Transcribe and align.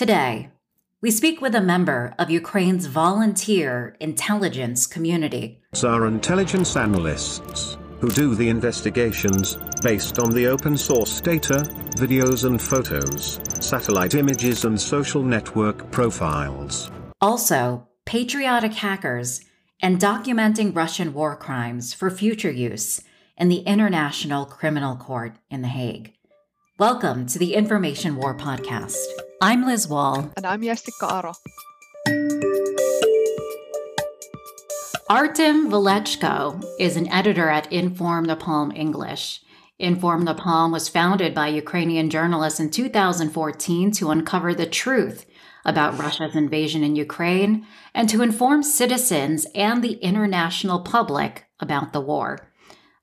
Today, 0.00 0.48
we 1.02 1.10
speak 1.10 1.42
with 1.42 1.54
a 1.54 1.60
member 1.60 2.14
of 2.18 2.30
Ukraine's 2.30 2.86
volunteer 2.86 3.98
intelligence 4.00 4.86
community. 4.86 5.60
Our 5.84 6.06
intelligence 6.06 6.74
analysts 6.74 7.76
who 7.98 8.08
do 8.08 8.34
the 8.34 8.48
investigations 8.48 9.58
based 9.82 10.18
on 10.18 10.30
the 10.30 10.46
open 10.46 10.78
source 10.78 11.20
data, 11.20 11.58
videos 11.98 12.46
and 12.46 12.62
photos, 12.62 13.40
satellite 13.60 14.14
images 14.14 14.64
and 14.64 14.80
social 14.80 15.22
network 15.22 15.90
profiles. 15.90 16.90
Also, 17.20 17.86
patriotic 18.06 18.72
hackers 18.72 19.42
and 19.82 20.00
documenting 20.00 20.74
Russian 20.74 21.12
war 21.12 21.36
crimes 21.36 21.92
for 21.92 22.08
future 22.08 22.50
use 22.50 23.02
in 23.36 23.50
the 23.50 23.64
International 23.74 24.46
Criminal 24.46 24.96
Court 24.96 25.36
in 25.50 25.60
The 25.60 25.68
Hague. 25.68 26.14
Welcome 26.80 27.26
to 27.26 27.38
the 27.38 27.52
Information 27.52 28.16
War 28.16 28.34
Podcast. 28.34 28.96
I'm 29.42 29.66
Liz 29.66 29.86
Wahl. 29.86 30.32
And 30.34 30.46
I'm 30.46 30.62
Jessica 30.62 31.04
Aro. 31.08 31.34
Artem 35.10 35.70
Velechko 35.70 36.64
is 36.78 36.96
an 36.96 37.06
editor 37.12 37.50
at 37.50 37.70
Inform 37.70 38.28
Napalm 38.28 38.74
English. 38.74 39.42
Inform 39.78 40.24
Napalm 40.24 40.72
was 40.72 40.88
founded 40.88 41.34
by 41.34 41.48
Ukrainian 41.48 42.08
journalists 42.08 42.60
in 42.60 42.70
2014 42.70 43.90
to 43.90 44.10
uncover 44.10 44.54
the 44.54 44.64
truth 44.64 45.26
about 45.66 45.98
Russia's 45.98 46.34
invasion 46.34 46.82
in 46.82 46.96
Ukraine 46.96 47.66
and 47.92 48.08
to 48.08 48.22
inform 48.22 48.62
citizens 48.62 49.46
and 49.54 49.84
the 49.84 49.96
international 49.96 50.80
public 50.80 51.44
about 51.60 51.92
the 51.92 52.00
war. 52.00 52.50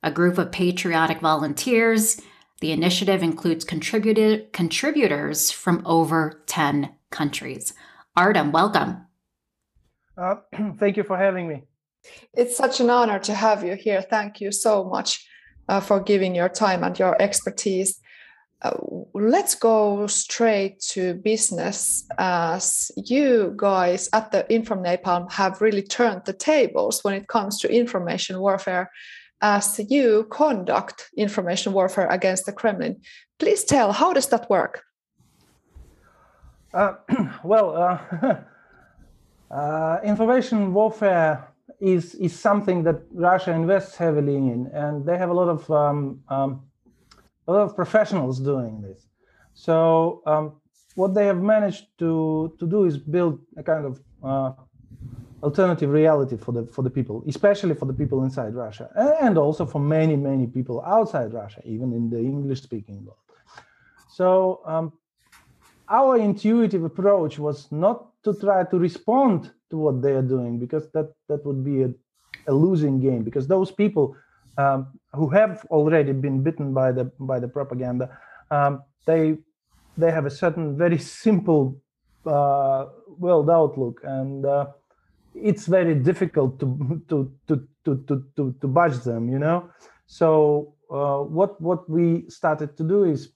A 0.01 0.09
group 0.09 0.39
of 0.39 0.51
patriotic 0.51 1.19
volunteers 1.19 2.19
the 2.59 2.71
initiative 2.71 3.21
includes 3.21 3.63
contributed, 3.63 4.51
contributors 4.51 5.51
from 5.51 5.83
over 5.85 6.43
10 6.47 6.89
countries. 7.11 7.73
Artem, 8.15 8.51
welcome. 8.51 9.05
Uh, 10.17 10.35
thank 10.79 10.97
you 10.97 11.03
for 11.03 11.17
having 11.17 11.47
me. 11.47 11.63
It's 12.33 12.57
such 12.57 12.79
an 12.79 12.89
honor 12.89 13.19
to 13.19 13.33
have 13.33 13.63
you 13.63 13.75
here. 13.75 14.01
Thank 14.01 14.41
you 14.41 14.51
so 14.51 14.83
much 14.83 15.27
uh, 15.69 15.79
for 15.79 15.99
giving 15.99 16.33
your 16.33 16.49
time 16.49 16.83
and 16.83 16.97
your 16.97 17.21
expertise. 17.21 17.99
Uh, 18.63 18.71
let's 19.13 19.53
go 19.53 20.07
straight 20.07 20.79
to 20.79 21.13
business 21.13 22.07
as 22.17 22.91
you 22.97 23.53
guys 23.55 24.09
at 24.13 24.31
the 24.31 24.51
Inform 24.51 24.83
Napalm 24.83 25.31
have 25.31 25.61
really 25.61 25.83
turned 25.83 26.23
the 26.25 26.33
tables 26.33 27.03
when 27.03 27.13
it 27.13 27.27
comes 27.27 27.59
to 27.59 27.71
information 27.71 28.39
warfare 28.39 28.89
as 29.41 29.79
you 29.89 30.27
conduct 30.29 31.09
information 31.17 31.73
warfare 31.73 32.07
against 32.07 32.45
the 32.45 32.51
Kremlin. 32.51 32.99
Please 33.39 33.63
tell, 33.63 33.91
how 33.91 34.13
does 34.13 34.27
that 34.27 34.49
work? 34.49 34.83
Uh, 36.73 36.93
well, 37.43 37.75
uh, 37.75 38.35
uh, 39.53 39.99
information 40.03 40.73
warfare 40.73 41.47
is 41.79 42.15
is 42.15 42.37
something 42.37 42.83
that 42.83 43.01
Russia 43.13 43.51
invests 43.51 43.95
heavily 43.95 44.35
in, 44.35 44.67
and 44.73 45.05
they 45.05 45.17
have 45.17 45.29
a 45.29 45.33
lot 45.33 45.49
of 45.49 45.69
um, 45.69 46.21
um, 46.29 46.61
a 47.47 47.51
lot 47.53 47.61
of 47.61 47.75
professionals 47.75 48.39
doing 48.39 48.81
this. 48.81 49.07
So 49.53 50.21
um, 50.25 50.53
what 50.95 51.13
they 51.13 51.25
have 51.25 51.41
managed 51.41 51.85
to 51.99 52.55
to 52.59 52.67
do 52.67 52.85
is 52.85 52.97
build 52.97 53.39
a 53.57 53.63
kind 53.63 53.85
of 53.85 54.01
uh, 54.23 54.51
alternative 55.43 55.89
reality 55.89 56.37
for 56.37 56.51
the 56.51 56.65
for 56.65 56.81
the 56.81 56.89
people, 56.89 57.23
especially 57.27 57.75
for 57.75 57.85
the 57.85 57.93
people 57.93 58.23
inside 58.23 58.55
Russia, 58.55 58.89
and 59.21 59.37
also 59.37 59.65
for 59.65 59.79
many 59.79 60.15
many 60.15 60.47
people 60.47 60.81
outside 60.81 61.33
Russia, 61.33 61.61
even 61.65 61.93
in 61.93 62.09
the 62.09 62.19
English-speaking 62.19 63.05
world. 63.05 63.17
So 64.09 64.61
um, 64.65 64.93
our 65.89 66.17
intuitive 66.17 66.83
approach 66.83 67.39
was 67.39 67.71
not 67.71 68.07
to 68.23 68.33
try 68.33 68.63
to 68.63 68.79
respond 68.79 69.51
to 69.69 69.77
what 69.77 70.01
they 70.01 70.13
are 70.13 70.21
doing 70.21 70.59
because 70.59 70.89
that 70.91 71.13
that 71.27 71.45
would 71.45 71.63
be 71.63 71.83
a, 71.83 71.93
a 72.47 72.53
losing 72.53 72.99
game 72.99 73.23
because 73.23 73.47
those 73.47 73.71
people 73.71 74.15
um, 74.57 74.87
who 75.13 75.29
have 75.29 75.65
already 75.69 76.13
been 76.13 76.41
bitten 76.41 76.73
by 76.73 76.91
the 76.91 77.05
by 77.19 77.39
the 77.39 77.47
propaganda 77.47 78.09
um, 78.51 78.81
they 79.05 79.37
they 79.97 80.11
have 80.11 80.25
a 80.25 80.29
certain 80.29 80.77
very 80.77 80.97
simple 80.97 81.79
uh, 82.25 82.85
world 83.17 83.49
outlook 83.49 84.01
and 84.03 84.45
uh, 84.45 84.65
it's 85.43 85.65
very 85.65 85.95
difficult 85.95 86.59
to 86.59 87.01
to 87.09 87.31
to 87.47 87.67
to 87.85 87.95
to 88.07 88.25
to, 88.35 88.55
to 88.61 88.67
budge 88.67 88.99
them 89.03 89.29
you 89.29 89.39
know 89.39 89.69
so 90.07 90.73
uh, 90.89 91.19
what 91.19 91.59
what 91.61 91.89
we 91.89 92.23
started 92.29 92.75
to 92.77 92.83
do 92.83 93.03
is 93.03 93.33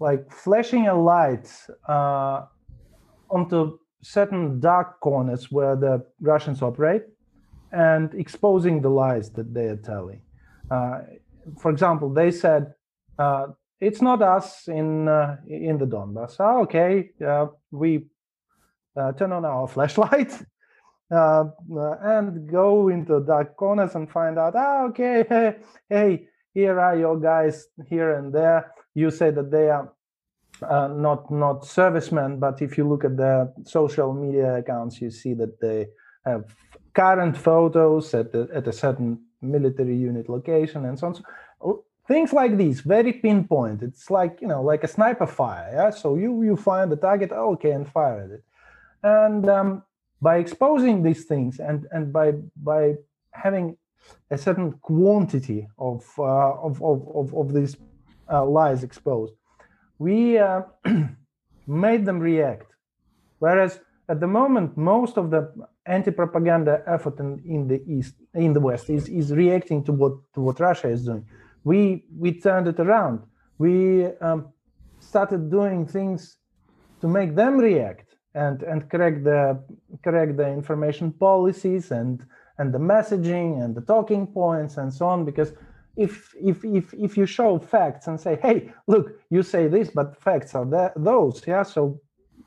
like 0.00 0.30
flashing 0.30 0.88
a 0.88 0.94
light 0.94 1.48
uh, 1.88 2.42
onto 3.30 3.78
certain 4.02 4.60
dark 4.60 5.00
corners 5.00 5.50
where 5.50 5.74
the 5.76 6.04
Russians 6.20 6.62
operate 6.62 7.04
and 7.72 8.12
exposing 8.14 8.82
the 8.82 8.88
lies 8.88 9.30
that 9.30 9.52
they 9.54 9.66
are 9.66 9.76
telling. 9.76 10.22
Uh, 10.70 11.00
for 11.58 11.70
example, 11.70 12.12
they 12.12 12.30
said 12.30 12.74
uh, 13.18 13.46
it's 13.80 14.02
not 14.02 14.22
us 14.22 14.68
in 14.68 15.08
uh, 15.08 15.36
in 15.48 15.78
the 15.78 15.86
Donbass. 15.86 16.36
Oh, 16.40 16.62
okay, 16.62 17.10
uh, 17.24 17.46
we 17.70 18.06
turn 19.18 19.32
on 19.32 19.44
our 19.44 19.68
flashlight 19.74 20.32
uh, 21.10 21.44
uh, 21.74 21.96
and 22.02 22.50
go 22.50 22.88
into 22.88 23.20
dark 23.20 23.56
corners 23.56 23.94
and 23.94 24.10
find 24.10 24.38
out, 24.38 24.54
ah, 24.56 24.84
okay, 24.84 25.24
hey, 25.28 25.56
hey, 25.88 26.28
here 26.52 26.80
are 26.80 26.96
your 26.96 27.18
guys 27.18 27.68
here 27.88 28.14
and 28.14 28.32
there. 28.32 28.72
You 28.94 29.10
say 29.10 29.30
that 29.30 29.50
they 29.50 29.68
are 29.68 29.92
uh, 30.62 30.88
not 30.88 31.30
not 31.30 31.66
servicemen, 31.66 32.38
but 32.38 32.62
if 32.62 32.78
you 32.78 32.88
look 32.88 33.04
at 33.04 33.16
their 33.16 33.52
social 33.64 34.12
media 34.14 34.56
accounts, 34.56 35.00
you 35.00 35.10
see 35.10 35.34
that 35.34 35.60
they 35.60 35.88
have 36.24 36.44
current 36.94 37.36
photos 37.36 38.14
at, 38.14 38.32
the, 38.32 38.48
at 38.54 38.66
a 38.66 38.72
certain 38.72 39.20
military 39.42 39.96
unit 39.96 40.28
location 40.28 40.86
and 40.86 40.98
so 40.98 41.08
on. 41.08 41.14
So, 41.14 41.84
things 42.08 42.32
like 42.32 42.56
these, 42.56 42.80
very 42.80 43.12
pinpoint. 43.12 43.82
It's 43.82 44.10
like 44.10 44.38
you 44.40 44.48
know, 44.48 44.62
like 44.62 44.82
a 44.84 44.88
sniper 44.88 45.26
fire. 45.26 45.70
Yeah. 45.72 45.90
So 45.90 46.16
you 46.16 46.42
you 46.42 46.56
find 46.56 46.90
the 46.90 46.96
target, 46.96 47.32
okay, 47.32 47.72
and 47.72 47.88
fire 47.88 48.22
at 48.22 48.30
it. 48.30 48.44
And 49.02 49.48
um, 49.48 49.82
by 50.20 50.36
exposing 50.38 51.02
these 51.02 51.24
things 51.24 51.60
and 51.60 51.86
and 51.92 52.12
by 52.12 52.32
by 52.56 52.94
having 53.32 53.76
a 54.30 54.38
certain 54.38 54.72
quantity 54.82 55.66
of 55.78 56.04
uh, 56.18 56.22
of, 56.22 56.82
of, 56.82 57.08
of, 57.14 57.34
of 57.34 57.52
these 57.52 57.76
uh, 58.32 58.44
lies 58.44 58.82
exposed, 58.82 59.34
we 59.98 60.38
uh, 60.38 60.62
made 61.66 62.04
them 62.06 62.18
react. 62.18 62.72
Whereas 63.38 63.80
at 64.08 64.20
the 64.20 64.26
moment, 64.26 64.76
most 64.76 65.18
of 65.18 65.30
the 65.30 65.52
anti-propaganda 65.86 66.82
effort 66.86 67.18
in, 67.18 67.42
in 67.44 67.68
the 67.68 67.82
east, 67.86 68.14
in 68.34 68.52
the 68.52 68.60
west, 68.60 68.88
is, 68.88 69.08
is 69.08 69.32
reacting 69.32 69.82
to 69.84 69.92
what 69.92 70.12
to 70.34 70.40
what 70.40 70.60
Russia 70.60 70.88
is 70.88 71.04
doing. 71.04 71.24
We 71.64 72.04
we 72.16 72.40
turned 72.40 72.68
it 72.68 72.80
around. 72.80 73.22
We 73.58 74.06
um, 74.20 74.52
started 75.00 75.50
doing 75.50 75.86
things 75.86 76.36
to 77.00 77.08
make 77.08 77.34
them 77.34 77.58
react 77.58 78.05
and 78.36 78.62
and 78.62 78.88
correct 78.90 79.24
the 79.24 79.58
correct 80.04 80.36
the 80.36 80.48
information 80.48 81.10
policies 81.12 81.90
and 81.90 82.24
and 82.58 82.72
the 82.72 82.78
messaging 82.78 83.62
and 83.62 83.74
the 83.74 83.80
talking 83.80 84.26
points 84.26 84.76
and 84.76 84.92
so 84.92 85.06
on 85.06 85.24
because 85.24 85.52
if 85.96 86.34
if 86.50 86.64
if 86.64 86.94
if 86.94 87.16
you 87.16 87.26
show 87.26 87.58
facts 87.58 88.06
and 88.06 88.20
say 88.20 88.38
hey 88.42 88.70
look 88.86 89.06
you 89.30 89.42
say 89.42 89.66
this 89.66 89.90
but 89.90 90.16
facts 90.22 90.54
are 90.54 90.66
that, 90.66 90.92
those 90.96 91.42
yeah 91.46 91.62
so 91.62 92.00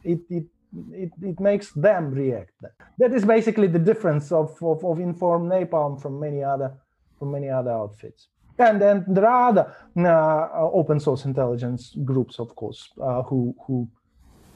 it 0.04 0.20
it 0.30 0.46
it, 0.92 1.12
it 1.22 1.40
makes 1.40 1.72
them 1.72 2.12
react. 2.12 2.54
That 3.00 3.14
is 3.14 3.26
basically 3.26 3.68
the 3.68 3.80
difference 3.80 4.32
of 4.32 4.52
of, 4.62 4.86
of 4.86 5.00
inform 5.00 5.50
napalm 5.50 6.00
from 6.02 6.20
many 6.20 6.44
other 6.44 6.74
from 7.18 7.32
many 7.32 7.50
other 7.50 7.72
outfits. 7.72 8.28
And 8.58 8.82
then 8.82 9.06
there 9.08 9.26
are 9.26 9.50
other 9.50 9.76
uh, 9.98 10.70
open 10.74 11.00
source 11.00 11.26
intelligence 11.26 11.96
groups 12.04 12.40
of 12.40 12.56
course 12.56 12.90
uh, 13.02 13.24
who 13.24 13.56
who 13.66 13.90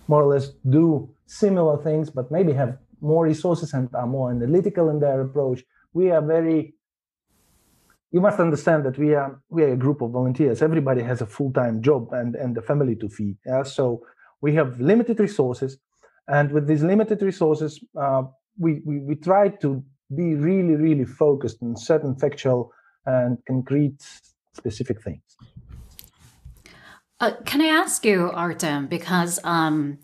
more 0.08 0.24
or 0.24 0.34
less 0.34 0.50
do 0.70 1.10
similar 1.26 1.82
things, 1.82 2.10
but 2.10 2.32
maybe 2.32 2.54
have 2.54 2.78
more 3.02 3.26
resources 3.26 3.74
and 3.74 3.90
are 3.94 4.08
more 4.08 4.32
analytical 4.32 4.90
in 4.90 5.00
their 5.00 5.22
approach. 5.22 5.64
We 5.94 6.12
are 6.12 6.22
very 6.22 6.76
you 8.14 8.22
must 8.22 8.40
understand 8.40 8.86
that 8.86 8.98
we 8.98 9.16
are 9.16 9.42
we 9.50 9.64
are 9.64 9.74
a 9.74 9.76
group 9.76 10.02
of 10.02 10.12
volunteers. 10.12 10.62
Everybody 10.62 11.02
has 11.02 11.22
a 11.22 11.26
full-time 11.26 11.82
job 11.82 12.14
and, 12.14 12.36
and 12.36 12.56
a 12.58 12.62
family 12.62 12.96
to 12.98 13.10
feed. 13.10 13.38
Yeah? 13.46 13.64
So 13.64 14.06
we 14.40 14.54
have 14.54 14.80
limited 14.80 15.20
resources. 15.20 15.80
And 16.28 16.52
with 16.52 16.68
these 16.68 16.84
limited 16.84 17.22
resources, 17.22 17.84
uh, 18.00 18.24
we, 18.58 18.82
we, 18.86 19.00
we 19.00 19.16
try 19.16 19.50
to 19.50 19.84
be 20.16 20.36
really, 20.36 20.76
really 20.76 21.06
focused 21.06 21.58
on 21.64 21.76
certain 21.76 22.16
factual 22.16 22.72
and 23.06 23.40
concrete 23.48 24.00
specific 24.54 25.02
things. 25.02 25.24
Uh, 27.24 27.32
can 27.46 27.62
I 27.62 27.68
ask 27.68 28.04
you, 28.04 28.30
Artem, 28.34 28.88
because 28.88 29.40
um, 29.46 29.98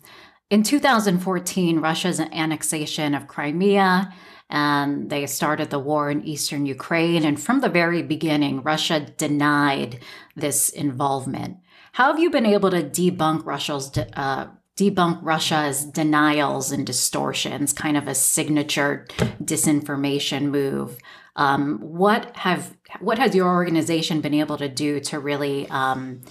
in 0.48 0.62
2014, 0.62 1.78
Russia's 1.78 2.18
annexation 2.18 3.14
of 3.14 3.28
Crimea 3.28 4.10
and 4.48 5.10
they 5.10 5.26
started 5.26 5.68
the 5.68 5.78
war 5.78 6.10
in 6.10 6.24
eastern 6.24 6.64
Ukraine. 6.64 7.26
And 7.26 7.38
from 7.38 7.60
the 7.60 7.68
very 7.68 8.02
beginning, 8.02 8.62
Russia 8.62 9.00
denied 9.00 10.00
this 10.34 10.70
involvement. 10.70 11.58
How 11.92 12.06
have 12.06 12.18
you 12.18 12.30
been 12.30 12.46
able 12.46 12.70
to 12.70 12.82
debunk 12.82 13.44
Russia's 13.44 13.90
de- 13.90 14.18
uh, 14.18 14.46
debunk 14.78 15.18
Russia's 15.20 15.84
denials 15.84 16.72
and 16.72 16.86
distortions, 16.86 17.74
kind 17.74 17.98
of 17.98 18.08
a 18.08 18.14
signature 18.14 19.06
disinformation 19.42 20.44
move. 20.44 20.96
Um, 21.36 21.78
what 21.80 22.34
have 22.36 22.74
what 23.00 23.18
has 23.18 23.34
your 23.34 23.48
organization 23.48 24.22
been 24.22 24.34
able 24.34 24.56
to 24.56 24.68
do 24.68 25.00
to 25.00 25.18
really 25.18 25.68
um, 25.68 26.22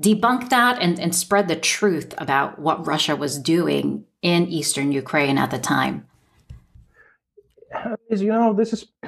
debunk 0.00 0.50
that 0.50 0.80
and, 0.80 0.98
and 1.00 1.14
spread 1.14 1.48
the 1.48 1.56
truth 1.56 2.14
about 2.18 2.58
what 2.58 2.86
Russia 2.86 3.16
was 3.16 3.38
doing 3.38 4.04
in 4.22 4.46
eastern 4.46 4.92
Ukraine 4.92 5.38
at 5.38 5.50
the 5.50 5.58
time? 5.58 6.06
You 8.10 8.32
know, 8.32 8.54
this 8.54 8.72
is 8.72 8.86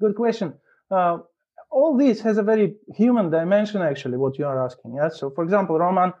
good 0.00 0.14
question. 0.16 0.54
Uh, 0.90 1.18
all 1.70 1.96
this 1.96 2.20
has 2.20 2.38
a 2.38 2.42
very 2.42 2.74
human 2.94 3.30
dimension, 3.30 3.80
actually, 3.82 4.16
what 4.16 4.38
you 4.38 4.46
are 4.46 4.64
asking. 4.64 4.94
Yes? 4.96 5.20
So, 5.20 5.30
for 5.30 5.44
example, 5.44 5.78
Roman 5.78 6.12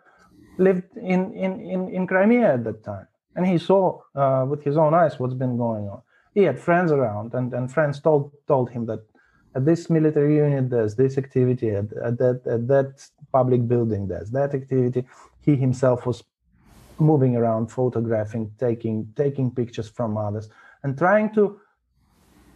lived 0.58 0.84
in, 0.96 1.32
in, 1.34 1.60
in, 1.60 1.88
in 1.90 2.06
Crimea 2.06 2.54
at 2.54 2.64
that 2.64 2.84
time, 2.84 3.06
and 3.34 3.46
he 3.46 3.58
saw 3.58 4.00
uh, 4.14 4.44
with 4.48 4.62
his 4.62 4.76
own 4.76 4.94
eyes 4.94 5.18
what's 5.18 5.34
been 5.34 5.56
going 5.56 5.88
on. 5.88 6.02
He 6.34 6.42
had 6.44 6.60
friends 6.60 6.92
around, 6.92 7.34
and, 7.34 7.52
and 7.52 7.72
friends 7.72 8.00
told, 8.00 8.32
told 8.46 8.70
him 8.70 8.86
that 8.86 9.00
at 9.00 9.09
this 9.54 9.90
military 9.90 10.36
unit 10.36 10.70
there's 10.70 10.94
this 10.94 11.18
activity, 11.18 11.70
at, 11.70 11.92
at, 11.92 12.18
that, 12.18 12.42
at 12.46 12.68
that 12.68 13.08
public 13.32 13.66
building 13.66 14.08
there's 14.08 14.30
that 14.30 14.54
activity. 14.54 15.04
He 15.40 15.56
himself 15.56 16.06
was 16.06 16.22
moving 16.98 17.36
around, 17.36 17.68
photographing, 17.68 18.52
taking, 18.58 19.12
taking 19.16 19.50
pictures 19.50 19.88
from 19.88 20.16
others, 20.16 20.48
and 20.82 20.96
trying 20.96 21.32
to 21.34 21.60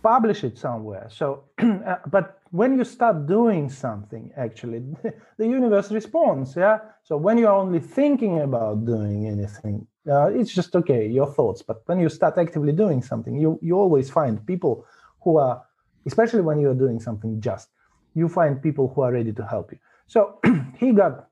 publish 0.03 0.45
it 0.45 0.59
somewhere. 0.59 1.09
So, 1.11 1.45
uh, 1.59 1.97
but 2.07 2.41
when 2.51 2.79
you 2.79 2.85
start 2.85 3.27
doing 3.27 3.71
something, 3.71 4.31
actually, 4.37 4.81
the 5.39 5.47
universe 5.47 5.91
responds. 5.91 6.55
Yeah. 6.55 6.79
So 7.03 7.17
when 7.17 7.39
you're 7.39 7.59
only 7.65 7.81
thinking 7.81 8.41
about 8.41 8.85
doing 8.85 9.27
anything, 9.27 9.87
uh, 10.09 10.27
it's 10.27 10.53
just 10.55 10.77
okay, 10.77 11.09
your 11.09 11.27
thoughts. 11.27 11.63
But 11.63 11.83
when 11.87 11.99
you 11.99 12.09
start 12.09 12.39
actively 12.39 12.73
doing 12.73 13.03
something, 13.03 13.35
you 13.35 13.59
you 13.63 13.75
always 13.77 14.11
find 14.11 14.47
people 14.47 14.87
who 15.23 15.39
are, 15.39 15.63
especially 16.07 16.43
when 16.43 16.59
you 16.59 16.71
are 16.71 16.75
doing 16.75 17.01
something 17.01 17.41
just, 17.41 17.69
you 18.15 18.29
find 18.29 18.63
people 18.63 18.93
who 18.95 19.03
are 19.03 19.13
ready 19.13 19.33
to 19.33 19.45
help 19.47 19.73
you. 19.73 19.79
So 20.07 20.39
he 20.79 20.93
got 20.93 21.29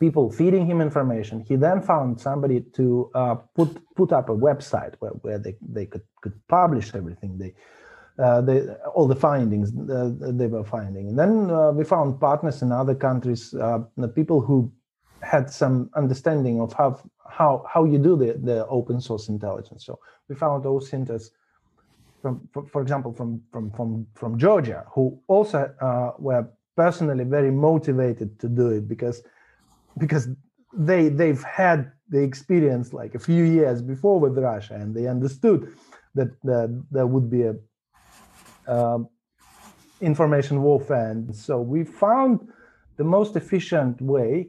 people 0.00 0.30
feeding 0.30 0.66
him 0.66 0.80
information. 0.80 1.40
He 1.40 1.56
then 1.56 1.80
found 1.80 2.20
somebody 2.20 2.60
to 2.78 3.10
uh, 3.14 3.34
put 3.54 3.70
put 3.94 4.12
up 4.12 4.28
a 4.28 4.36
website 4.48 4.94
where, 4.98 5.12
where 5.24 5.38
they, 5.38 5.56
they 5.60 5.86
could, 5.86 6.02
could 6.20 6.34
publish 6.48 6.94
everything. 6.94 7.38
They 7.38 7.54
uh, 8.22 8.40
the, 8.42 8.78
all 8.94 9.08
the 9.08 9.16
findings 9.16 9.72
uh, 9.90 10.10
they 10.40 10.46
were 10.46 10.64
finding. 10.64 11.08
And 11.08 11.18
then 11.18 11.50
uh, 11.50 11.72
we 11.72 11.84
found 11.84 12.20
partners 12.20 12.62
in 12.62 12.70
other 12.70 12.94
countries, 12.94 13.54
uh, 13.54 13.80
the 13.96 14.08
people 14.08 14.40
who 14.40 14.72
had 15.22 15.50
some 15.50 15.90
understanding 15.96 16.60
of 16.60 16.72
how 16.72 17.00
how 17.28 17.64
how 17.72 17.84
you 17.84 17.98
do 17.98 18.16
the, 18.16 18.34
the 18.34 18.66
open 18.66 19.00
source 19.00 19.28
intelligence. 19.28 19.84
So 19.84 19.98
we 20.28 20.34
found 20.34 20.64
those 20.64 20.88
centers 20.88 21.30
from, 22.24 22.48
for, 22.54 22.66
for 22.72 22.80
example, 22.80 23.12
from 23.12 23.42
from 23.52 23.70
from 23.70 24.06
from 24.14 24.38
Georgia, 24.38 24.80
who 24.94 25.20
also 25.26 25.60
uh, 25.88 26.12
were 26.18 26.48
personally 26.74 27.24
very 27.24 27.50
motivated 27.50 28.40
to 28.42 28.48
do 28.48 28.66
it 28.70 28.88
because 28.88 29.22
because 29.98 30.24
they 30.72 31.10
they've 31.10 31.44
had 31.44 31.92
the 32.08 32.22
experience 32.30 32.94
like 32.94 33.14
a 33.14 33.18
few 33.18 33.44
years 33.44 33.82
before 33.82 34.18
with 34.18 34.38
Russia, 34.38 34.74
and 34.74 34.94
they 34.96 35.06
understood 35.06 35.60
that, 36.14 36.30
that 36.44 36.70
there 36.90 37.06
would 37.06 37.28
be 37.28 37.42
a 37.42 37.54
um, 38.66 39.08
information 40.00 40.62
warfare. 40.62 41.10
And 41.10 41.36
so 41.36 41.60
we 41.60 41.84
found 41.84 42.48
the 42.96 43.04
most 43.04 43.36
efficient 43.36 44.00
way 44.00 44.48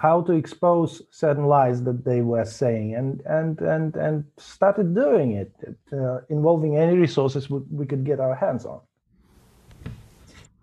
how 0.00 0.22
to 0.22 0.32
expose 0.32 1.02
certain 1.10 1.46
lies 1.46 1.82
that 1.84 2.04
they 2.04 2.20
were 2.22 2.44
saying 2.44 2.94
and 2.94 3.20
and 3.26 3.60
and 3.60 3.96
and 3.96 4.24
started 4.38 4.94
doing 4.94 5.32
it 5.32 5.52
uh, 5.92 6.18
involving 6.28 6.76
any 6.76 6.96
resources 6.96 7.50
we, 7.50 7.86
could 7.86 8.04
get 8.04 8.18
our 8.20 8.34
hands 8.34 8.64
on 8.64 8.80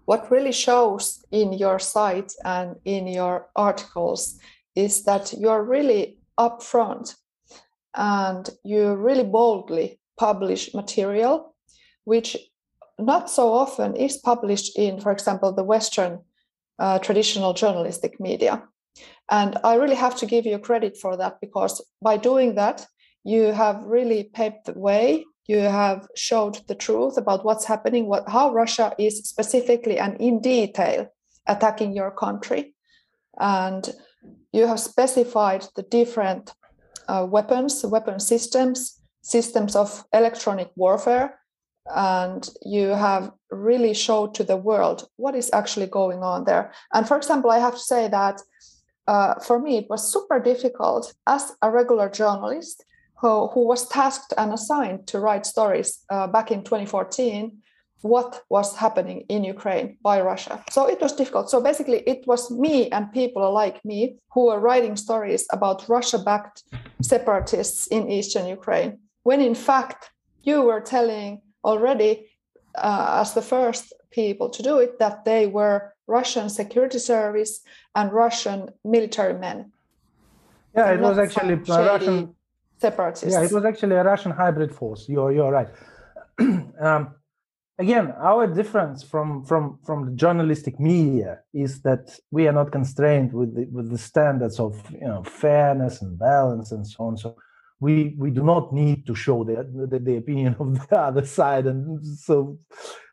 what 0.06 0.32
really 0.32 0.52
shows 0.52 1.24
in 1.32 1.54
your 1.54 1.80
site 1.80 2.34
and 2.46 2.76
in 2.86 3.08
your 3.08 3.48
articles 3.56 4.40
is 4.76 5.04
that 5.04 5.34
you're 5.38 5.64
really 5.64 6.18
upfront 6.40 7.16
and 7.94 8.50
you 8.64 8.94
really 8.96 9.24
boldly 9.24 10.00
publish 10.18 10.74
material 10.74 11.56
which 12.06 12.38
not 13.00 13.30
so 13.30 13.54
often 13.54 13.96
is 13.96 14.18
published 14.18 14.78
in, 14.78 15.00
for 15.00 15.12
example, 15.12 15.52
the 15.52 15.64
Western 15.64 16.20
uh, 16.80 17.00
traditional 17.00 17.54
journalistic 17.54 18.20
media. 18.20 18.64
And 19.30 19.58
I 19.64 19.76
really 19.76 19.96
have 19.96 20.16
to 20.18 20.26
give 20.26 20.46
you 20.46 20.58
credit 20.60 20.98
for 20.98 21.18
that 21.18 21.40
because 21.42 21.84
by 22.02 22.18
doing 22.18 22.56
that, 22.56 22.86
you 23.24 23.52
have 23.52 23.84
really 23.84 24.24
paved 24.24 24.66
the 24.66 24.74
way. 24.74 25.26
You 25.48 25.60
have 25.60 26.08
showed 26.16 26.60
the 26.68 26.76
truth 26.76 27.18
about 27.18 27.44
what's 27.44 27.66
happening, 27.66 28.08
what 28.08 28.28
how 28.30 28.54
Russia 28.54 28.94
is 28.98 29.20
specifically 29.20 30.00
and 30.00 30.20
in 30.20 30.42
detail 30.42 31.08
attacking 31.46 31.96
your 31.96 32.12
country, 32.12 32.74
and 33.40 33.94
you 34.52 34.68
have 34.68 34.80
specified 34.80 35.66
the 35.76 35.84
different 35.84 36.54
uh, 37.08 37.26
weapons, 37.30 37.86
weapon 37.86 38.20
systems, 38.20 39.00
systems 39.22 39.76
of 39.76 40.04
electronic 40.14 40.70
warfare 40.76 41.38
and 41.96 42.50
you 42.66 42.90
have 42.90 43.32
really 43.52 43.94
showed 43.94 44.34
to 44.36 44.44
the 44.44 44.58
world 44.58 45.08
what 45.16 45.36
is 45.36 45.50
actually 45.54 45.88
going 45.88 46.22
on 46.22 46.44
there. 46.44 46.74
And 46.94 47.08
for 47.08 47.18
example, 47.18 47.52
I 47.52 47.60
have 47.60 47.74
to 47.74 47.80
say 47.80 48.08
that 48.10 48.42
uh, 49.08 49.36
for 49.40 49.60
me, 49.60 49.78
it 49.78 49.90
was 49.90 50.12
super 50.12 50.40
difficult 50.40 51.14
as 51.26 51.54
a 51.62 51.72
regular 51.72 52.10
journalist 52.10 52.84
who, 53.20 53.48
who 53.48 53.66
was 53.66 53.88
tasked 53.88 54.34
and 54.38 54.54
assigned 54.54 55.08
to 55.08 55.20
write 55.20 55.46
stories 55.46 56.04
uh, 56.10 56.28
back 56.28 56.52
in 56.52 56.64
2014 56.64 57.58
what 58.02 58.44
was 58.50 58.76
happening 58.76 59.26
in 59.28 59.44
Ukraine 59.44 59.98
by 60.02 60.22
Russia. 60.22 60.64
So 60.70 60.88
it 60.88 61.02
was 61.02 61.14
difficult. 61.14 61.50
So 61.50 61.62
basically, 61.62 62.00
it 62.06 62.28
was 62.28 62.52
me 62.52 62.92
and 62.92 63.12
people 63.12 63.52
like 63.52 63.84
me 63.84 64.18
who 64.34 64.46
were 64.48 64.60
writing 64.60 64.96
stories 64.96 65.48
about 65.52 65.90
Russia 65.90 66.20
backed 66.20 66.64
separatists 67.02 67.88
in 67.88 68.10
eastern 68.10 68.48
Ukraine, 68.48 69.00
when 69.24 69.42
in 69.42 69.56
fact, 69.56 70.12
you 70.44 70.62
were 70.62 70.80
telling 70.80 71.42
already 71.64 72.30
uh, 72.76 73.18
as 73.22 73.34
the 73.34 73.42
first 73.42 73.94
people 74.12 74.50
to 74.52 74.62
do 74.64 74.78
it 74.78 75.00
that 75.00 75.26
they 75.26 75.48
were 75.48 75.94
Russian 76.08 76.50
security 76.50 77.00
service 77.00 77.62
and 77.98 78.14
Russian 78.14 78.70
military 78.86 79.34
men. 79.34 79.72
Yeah, 80.76 80.92
it 80.92 81.02
was 81.02 81.18
actually 81.18 81.56
a 81.56 81.86
Russian 81.94 82.36
separatists. 82.78 83.34
Yeah, 83.34 83.44
it 83.44 83.52
was 83.52 83.66
actually 83.66 83.96
a 83.96 84.04
Russian 84.04 84.32
hybrid 84.32 84.72
force. 84.74 85.10
You're 85.10 85.32
you're 85.32 85.52
right. 85.52 85.70
um, 86.80 87.16
again, 87.80 88.14
our 88.32 88.46
difference 88.60 89.02
from 89.02 89.44
from 89.44 89.80
from 89.84 90.06
the 90.06 90.16
journalistic 90.24 90.80
media 90.80 91.40
is 91.54 91.82
that 91.82 92.04
we 92.30 92.48
are 92.48 92.54
not 92.54 92.72
constrained 92.72 93.34
with 93.34 93.56
the 93.56 93.66
with 93.76 93.90
the 93.90 93.98
standards 93.98 94.60
of 94.60 94.72
you 94.92 95.08
know 95.12 95.24
fairness 95.24 96.02
and 96.04 96.20
balance 96.20 96.72
and 96.72 96.86
so 96.86 97.06
on. 97.06 97.18
So 97.18 97.36
we 97.80 98.16
we 98.20 98.30
do 98.30 98.44
not 98.44 98.72
need 98.72 99.08
to 99.08 99.16
show 99.16 99.44
the 99.44 99.56
the, 99.92 100.00
the 100.00 100.18
opinion 100.18 100.56
of 100.60 100.88
the 100.88 101.00
other 101.00 101.26
side, 101.26 101.66
and 101.66 102.06
so 102.06 102.60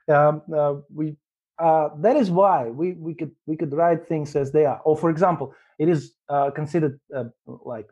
um, 0.08 0.42
uh, 0.54 0.74
we 0.92 1.16
uh, 1.58 1.88
that 1.98 2.16
is 2.16 2.30
why 2.30 2.66
we 2.66 2.92
we 2.92 3.14
could 3.14 3.30
we 3.46 3.56
could 3.56 3.72
write 3.72 4.06
things 4.08 4.34
as 4.36 4.52
they 4.52 4.64
are. 4.64 4.80
Or 4.84 4.96
for 4.96 5.10
example, 5.10 5.54
it 5.78 5.88
is 5.88 6.14
uh, 6.28 6.50
considered 6.50 6.98
uh, 7.14 7.24
like 7.46 7.90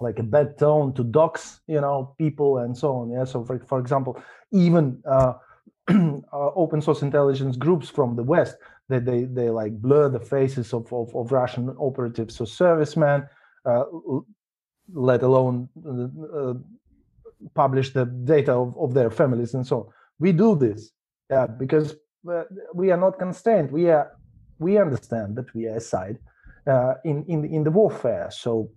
like 0.00 0.18
a 0.18 0.22
bad 0.22 0.58
tone 0.58 0.94
to 0.94 1.04
dox 1.04 1.60
you 1.66 1.80
know 1.80 2.14
people 2.18 2.58
and 2.58 2.76
so 2.76 2.96
on. 2.96 3.10
Yeah. 3.10 3.24
So 3.24 3.44
for 3.44 3.58
for 3.60 3.78
example, 3.78 4.20
even 4.52 5.00
uh, 5.06 5.34
uh, 5.88 6.14
open 6.32 6.80
source 6.80 7.02
intelligence 7.02 7.56
groups 7.56 7.88
from 7.88 8.16
the 8.16 8.22
West 8.22 8.56
they 8.88 8.98
they, 8.98 9.24
they 9.24 9.50
like 9.50 9.80
blur 9.80 10.08
the 10.08 10.20
faces 10.20 10.72
of, 10.72 10.92
of, 10.92 11.14
of 11.14 11.30
Russian 11.30 11.68
operatives 11.78 12.40
or 12.40 12.46
servicemen. 12.46 13.26
Uh, 13.64 13.84
let 14.94 15.22
alone 15.22 15.68
publish 17.54 17.92
the 17.92 18.06
data 18.06 18.52
of, 18.52 18.76
of 18.78 18.94
their 18.94 19.10
families 19.10 19.54
and 19.54 19.66
so 19.66 19.76
on. 19.80 19.86
We 20.18 20.32
do 20.32 20.56
this 20.56 20.90
yeah, 21.30 21.46
because 21.46 21.94
we 22.74 22.90
are 22.90 22.96
not 22.96 23.18
constrained. 23.18 23.70
We 23.70 23.90
are 23.90 24.12
we 24.58 24.78
understand 24.78 25.36
that 25.36 25.54
we 25.54 25.66
are 25.66 25.76
a 25.76 25.80
side 25.80 26.18
uh, 26.66 26.94
in 27.04 27.24
in 27.24 27.44
in 27.44 27.64
the 27.64 27.70
warfare. 27.70 28.28
So 28.30 28.70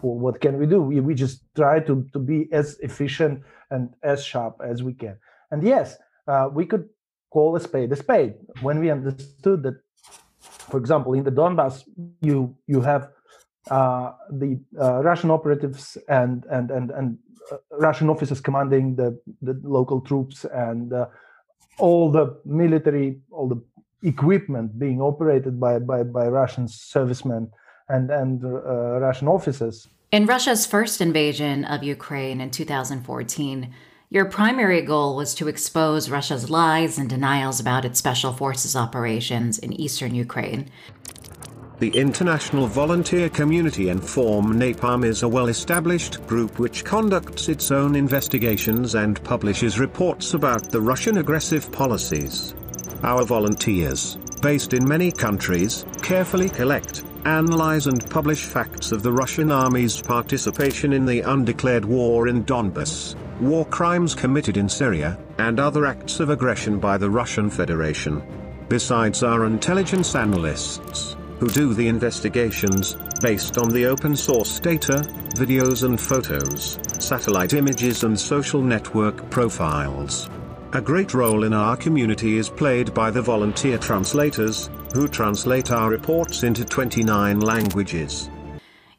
what 0.00 0.40
can 0.40 0.58
we 0.58 0.66
do? 0.66 0.82
We, 0.82 1.00
we 1.00 1.14
just 1.14 1.44
try 1.54 1.80
to 1.80 2.06
to 2.12 2.18
be 2.18 2.48
as 2.52 2.78
efficient 2.80 3.42
and 3.70 3.90
as 4.02 4.24
sharp 4.24 4.60
as 4.64 4.82
we 4.82 4.94
can. 4.94 5.16
And 5.50 5.62
yes, 5.62 5.96
uh, 6.26 6.48
we 6.52 6.66
could 6.66 6.88
call 7.30 7.56
a 7.56 7.60
spade 7.60 7.92
a 7.92 7.96
spade 7.96 8.34
when 8.62 8.78
we 8.80 8.90
understood 8.90 9.62
that, 9.62 9.76
for 10.40 10.78
example, 10.78 11.14
in 11.14 11.24
the 11.24 11.32
Donbass, 11.32 11.84
you 12.20 12.56
you 12.66 12.80
have 12.80 13.10
uh, 13.70 14.12
the 14.30 14.60
uh, 14.80 15.02
Russian 15.02 15.30
operatives 15.30 15.96
and 16.08 16.44
and 16.50 16.70
and 16.70 16.90
and 16.90 17.18
uh, 17.52 17.56
Russian 17.70 18.10
officers 18.10 18.40
commanding 18.40 18.96
the 18.96 19.18
the 19.42 19.58
local 19.62 20.00
troops 20.00 20.44
and 20.44 20.92
uh, 20.92 21.06
all 21.78 22.10
the 22.10 22.38
military, 22.44 23.18
all 23.30 23.48
the 23.48 23.60
equipment 24.02 24.78
being 24.78 25.00
operated 25.00 25.58
by 25.58 25.78
by 25.78 26.02
by 26.02 26.28
Russian 26.28 26.68
servicemen 26.68 27.50
and 27.88 28.10
and 28.10 28.44
uh, 28.44 29.00
Russian 29.00 29.28
officers. 29.28 29.88
In 30.12 30.26
Russia's 30.26 30.64
first 30.66 31.00
invasion 31.00 31.64
of 31.64 31.82
Ukraine 31.82 32.40
in 32.40 32.50
2014, 32.50 33.74
your 34.10 34.26
primary 34.26 34.80
goal 34.80 35.16
was 35.16 35.34
to 35.34 35.48
expose 35.48 36.08
Russia's 36.08 36.48
lies 36.48 36.98
and 36.98 37.10
denials 37.10 37.58
about 37.58 37.84
its 37.84 37.98
special 37.98 38.32
forces 38.32 38.76
operations 38.76 39.58
in 39.58 39.72
eastern 39.72 40.14
Ukraine. 40.14 40.70
The 41.80 41.90
international 41.90 42.68
volunteer 42.68 43.28
community 43.28 43.88
Inform 43.88 44.60
Napalm 44.60 45.04
is 45.04 45.24
a 45.24 45.28
well-established 45.28 46.24
group 46.28 46.60
which 46.60 46.84
conducts 46.84 47.48
its 47.48 47.72
own 47.72 47.96
investigations 47.96 48.94
and 48.94 49.22
publishes 49.24 49.80
reports 49.80 50.34
about 50.34 50.70
the 50.70 50.80
Russian 50.80 51.18
aggressive 51.18 51.72
policies. 51.72 52.54
Our 53.02 53.24
volunteers, 53.24 54.16
based 54.40 54.72
in 54.72 54.86
many 54.86 55.10
countries, 55.10 55.84
carefully 56.00 56.48
collect, 56.48 57.02
analyze 57.24 57.88
and 57.88 58.08
publish 58.08 58.44
facts 58.44 58.92
of 58.92 59.02
the 59.02 59.12
Russian 59.12 59.50
army's 59.50 60.00
participation 60.00 60.92
in 60.92 61.04
the 61.04 61.22
undeclared 61.22 61.84
war 61.84 62.28
in 62.28 62.44
Donbass, 62.44 63.16
war 63.40 63.64
crimes 63.66 64.14
committed 64.14 64.56
in 64.56 64.68
Syria, 64.68 65.18
and 65.38 65.58
other 65.58 65.86
acts 65.86 66.20
of 66.20 66.30
aggression 66.30 66.78
by 66.78 66.96
the 66.96 67.10
Russian 67.10 67.50
Federation. 67.50 68.22
Besides 68.68 69.22
our 69.24 69.44
intelligence 69.44 70.14
analysts, 70.14 71.13
who 71.38 71.48
do 71.48 71.74
the 71.74 71.88
investigations, 71.88 72.96
based 73.20 73.58
on 73.58 73.68
the 73.70 73.86
open 73.86 74.16
source 74.16 74.60
data, 74.60 75.02
videos 75.34 75.84
and 75.84 76.00
photos, 76.00 76.78
satellite 76.98 77.52
images 77.52 78.04
and 78.04 78.18
social 78.18 78.62
network 78.62 79.30
profiles. 79.30 80.28
A 80.72 80.80
great 80.80 81.14
role 81.14 81.44
in 81.44 81.52
our 81.52 81.76
community 81.76 82.36
is 82.36 82.48
played 82.48 82.92
by 82.94 83.10
the 83.10 83.22
volunteer 83.22 83.78
translators, 83.78 84.70
who 84.92 85.06
translate 85.06 85.70
our 85.70 85.90
reports 85.90 86.42
into 86.42 86.64
29 86.64 87.40
languages. 87.40 88.28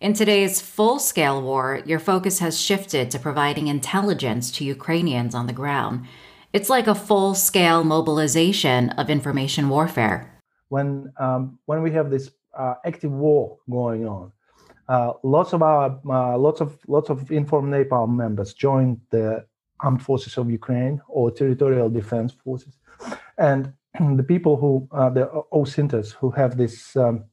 In 0.01 0.13
today's 0.13 0.61
full 0.61 0.99
scale 0.99 1.41
war, 1.41 1.81
your 1.85 1.99
focus 1.99 2.39
has 2.39 2.59
shifted 2.59 3.09
to 3.11 3.19
providing 3.19 3.67
intelligence 3.67 4.51
to 4.51 4.65
Ukrainians 4.65 5.33
on 5.33 5.47
the 5.47 5.53
ground. 5.53 6.05
It's 6.53 6.69
like 6.69 6.87
a 6.87 6.95
full 6.95 7.33
scale 7.33 7.83
mobilization 7.83 8.91
of 8.91 9.09
information 9.09 9.67
warfare. 9.67 10.34
When, 10.69 11.13
um, 11.17 11.59
when 11.65 11.81
we 11.81 11.91
have 11.91 12.09
this 12.09 12.31
uh, 12.57 12.75
active 12.85 13.11
war 13.11 13.57
going 13.69 14.07
on, 14.07 14.31
uh, 14.87 15.13
lots 15.23 15.53
of 15.53 15.63
our 15.63 15.99
uh, 16.07 16.37
lots 16.37 16.61
of 16.61 16.77
lots 16.87 17.09
of 17.09 17.31
Inform 17.31 17.71
Napalm 17.71 18.15
members 18.15 18.53
joined 18.53 19.01
the 19.09 19.45
armed 19.79 20.01
forces 20.03 20.37
of 20.37 20.49
Ukraine 20.51 21.01
or 21.07 21.31
territorial 21.31 21.89
defense 21.89 22.33
forces, 22.33 22.77
and 23.37 23.73
the 24.15 24.23
people 24.23 24.57
who 24.57 24.87
uh, 24.91 25.09
the 25.09 25.25
OSINTers 25.51 26.11
who 26.11 26.29
have 26.31 26.57
this 26.57 26.95
um, 26.95 27.25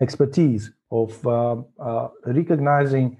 expertise 0.00 0.72
of 0.90 1.26
uh, 1.26 1.56
uh, 1.78 2.08
recognizing 2.26 3.18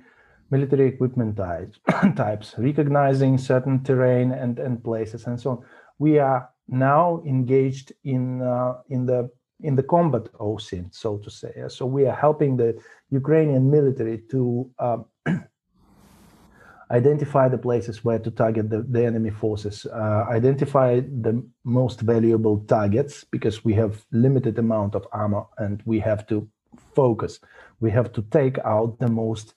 military 0.51 0.87
equipment 0.87 1.37
types, 1.37 1.79
types, 2.17 2.55
recognizing 2.59 3.39
certain 3.39 3.83
terrain 3.83 4.33
and, 4.33 4.59
and 4.59 4.83
places 4.83 5.27
and 5.27 5.41
so 5.41 5.51
on. 5.51 5.65
We 5.99 6.19
are 6.19 6.49
now 6.69 7.23
engaged 7.27 7.93
in 8.05 8.43
uh, 8.43 8.75
in 8.89 9.07
the 9.07 9.31
in 9.61 9.75
the 9.75 9.83
combat 9.83 10.25
OSINT, 10.39 10.95
so 10.95 11.17
to 11.19 11.31
say. 11.31 11.53
So 11.69 11.87
we 11.87 12.07
are 12.07 12.15
helping 12.15 12.57
the 12.57 12.79
Ukrainian 13.11 13.71
military 13.71 14.19
to 14.31 14.71
um, 14.79 15.07
identify 16.91 17.49
the 17.49 17.59
places 17.59 18.05
where 18.05 18.19
to 18.19 18.31
target 18.31 18.71
the, 18.71 18.83
the 18.83 19.05
enemy 19.05 19.31
forces, 19.31 19.87
uh, 19.87 20.27
identify 20.29 21.01
the 21.01 21.43
most 21.65 22.01
valuable 22.01 22.59
targets 22.69 23.25
because 23.25 23.65
we 23.65 23.75
have 23.75 24.05
limited 24.13 24.59
amount 24.59 24.95
of 24.95 25.07
armor 25.13 25.45
and 25.59 25.83
we 25.87 25.99
have 26.01 26.27
to 26.27 26.49
focus. 26.95 27.41
We 27.81 27.91
have 27.91 28.13
to 28.13 28.23
take 28.23 28.59
out 28.59 28.99
the 28.99 29.09
most 29.09 29.55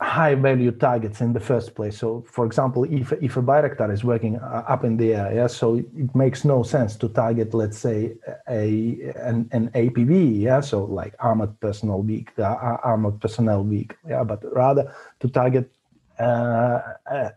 high 0.00 0.34
value 0.34 0.70
targets 0.72 1.20
in 1.20 1.32
the 1.32 1.40
first 1.40 1.74
place. 1.74 1.96
So, 1.98 2.24
for 2.30 2.44
example, 2.44 2.84
if 2.84 3.12
if 3.12 3.36
a 3.36 3.42
Bayraktar 3.42 3.92
is 3.92 4.04
working 4.04 4.36
uh, 4.36 4.64
up 4.68 4.84
in 4.84 4.96
the 4.96 5.14
air, 5.14 5.32
yeah, 5.34 5.46
so 5.46 5.76
it 5.76 6.14
makes 6.14 6.44
no 6.44 6.62
sense 6.62 6.96
to 6.96 7.08
target, 7.08 7.54
let's 7.54 7.78
say, 7.78 8.14
a 8.48 9.12
an, 9.16 9.48
an 9.52 9.70
APV, 9.74 10.40
yeah, 10.40 10.60
so 10.60 10.84
like 10.84 11.14
armored 11.18 11.58
personnel 11.60 12.02
vehicle, 12.02 12.44
uh, 12.44 12.76
armored 12.84 13.20
personnel 13.20 13.64
vehicle, 13.64 13.96
yeah, 14.08 14.22
but 14.22 14.40
rather 14.54 14.92
to 15.20 15.28
target 15.28 15.70
uh, 16.18 16.80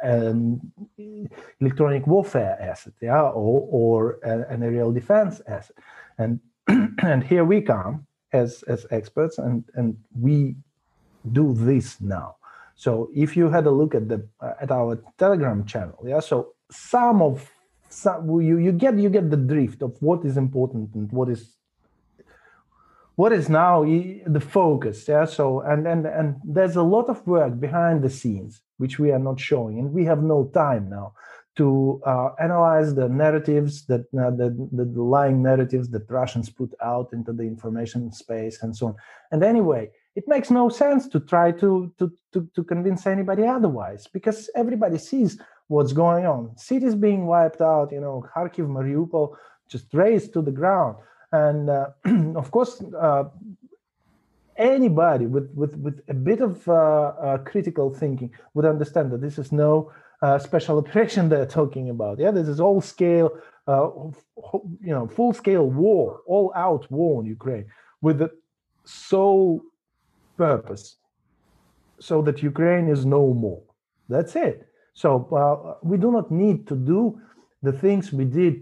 an 0.01 0.60
electronic 1.62 2.08
warfare 2.08 2.58
asset, 2.60 2.94
yeah, 3.01 3.22
or 3.22 3.68
or 3.72 4.20
an 4.24 4.63
aerial 4.63 4.92
defense 4.92 5.42
asset, 5.48 5.75
and 6.18 6.39
and 7.04 7.24
here 7.24 7.46
we 7.46 7.62
come 7.62 8.06
as 8.34 8.63
as 8.63 8.86
experts, 8.92 9.38
and 9.38 9.63
and 9.75 9.98
we 10.20 10.56
do 11.32 11.54
this 11.54 12.01
now. 12.01 12.36
So 12.80 13.10
if 13.14 13.36
you 13.36 13.50
had 13.50 13.66
a 13.66 13.72
look 13.72 13.94
at 13.94 14.08
the 14.08 14.26
uh, 14.40 14.54
at 14.62 14.72
our 14.72 15.04
Telegram 15.18 15.66
channel, 15.66 16.00
yeah, 16.06 16.22
so 16.22 16.54
some 16.72 17.22
of 17.22 17.52
some 17.90 18.40
you 18.40 18.58
you 18.58 18.72
get 18.72 18.98
you 18.98 19.10
get 19.10 19.30
the 19.30 19.42
drift 19.54 19.82
of 19.82 20.02
what 20.02 20.24
is 20.24 20.38
important 20.38 20.96
and 20.96 21.12
what 21.12 21.28
is 21.28 21.58
what 23.18 23.34
is 23.34 23.50
now 23.50 23.84
the 23.84 24.40
focus 24.40 25.10
yeah. 25.10 25.26
So 25.26 25.60
and 25.60 25.86
and 25.86 26.06
and 26.06 26.38
there's 26.46 26.78
a 26.78 26.82
lot 26.96 27.10
of 27.10 27.18
work 27.28 27.60
behind 27.60 28.02
the 28.02 28.10
scenes 28.10 28.62
which 28.78 28.98
we 28.98 29.12
are 29.12 29.24
not 29.30 29.42
showing 29.42 29.80
and 29.80 29.92
we 29.92 30.06
have 30.06 30.24
no 30.24 30.50
time 30.54 30.90
now 30.90 31.12
to 31.58 32.02
uh, 32.06 32.30
analyze 32.40 32.96
the 32.96 33.10
narratives 33.10 33.86
that 33.88 34.04
uh, 34.18 34.32
the, 34.40 34.56
the, 34.72 34.86
the 34.86 35.02
lying 35.02 35.44
narratives 35.44 35.90
that 35.90 36.10
russians 36.10 36.50
put 36.50 36.72
out 36.82 37.12
into 37.12 37.34
the 37.34 37.44
information 37.44 38.10
space 38.14 38.64
and 38.64 38.74
so 38.74 38.88
on. 38.88 38.96
And 39.32 39.44
anyway 39.44 39.92
it 40.20 40.28
makes 40.28 40.52
no 40.52 40.68
sense 40.68 41.08
to 41.08 41.18
try 41.22 41.50
to, 41.64 41.70
to, 41.98 42.12
to, 42.34 42.40
to 42.54 42.62
convince 42.62 43.08
anybody 43.08 43.44
otherwise 43.46 44.06
because 44.18 44.50
everybody 44.54 44.98
sees 44.98 45.40
what's 45.68 45.94
going 45.94 46.26
on. 46.26 46.42
Cities 46.58 46.94
being 46.94 47.26
wiped 47.26 47.62
out, 47.62 47.94
you 47.94 48.02
know, 48.02 48.26
Kharkiv, 48.30 48.68
Mariupol 48.68 49.28
just 49.70 49.86
razed 49.94 50.34
to 50.34 50.42
the 50.42 50.52
ground. 50.52 50.98
And 51.32 51.70
uh, 51.70 51.88
of 52.42 52.52
course, 52.52 52.84
uh, 53.08 53.24
anybody 54.58 55.26
with, 55.26 55.50
with, 55.56 55.74
with 55.78 56.02
a 56.10 56.14
bit 56.14 56.42
of 56.42 56.68
uh, 56.68 56.74
uh 56.74 57.38
critical 57.52 57.88
thinking 58.02 58.30
would 58.54 58.66
understand 58.66 59.12
that 59.12 59.22
this 59.22 59.38
is 59.40 59.54
no 59.54 59.90
uh, 60.22 60.38
special 60.38 60.78
operation 60.84 61.30
they're 61.30 61.54
talking 61.62 61.90
about. 61.90 62.20
Yeah, 62.20 62.32
this 62.32 62.50
is 62.50 62.60
all 62.60 62.82
scale, 62.82 63.30
uh, 63.70 63.88
you 64.88 64.94
know, 64.96 65.08
full 65.08 65.32
scale 65.32 65.68
war, 65.86 66.20
all 66.26 66.52
out 66.58 66.92
war 66.92 67.22
in 67.22 67.26
Ukraine 67.38 67.68
with 68.02 68.18
the 68.20 68.30
sole 68.84 69.62
purpose 70.48 70.84
so 72.00 72.15
that 72.25 72.41
Ukraine 72.51 72.88
is 72.96 73.01
no 73.05 73.34
more. 73.46 73.62
That's 74.13 74.36
it. 74.36 74.58
So 74.93 75.10
uh, 75.41 75.75
we 75.91 75.98
do 75.98 76.10
not 76.17 76.31
need 76.31 76.67
to 76.72 76.75
do 76.75 77.01
the 77.62 77.74
things 77.84 78.13
we 78.19 78.25
did 78.25 78.55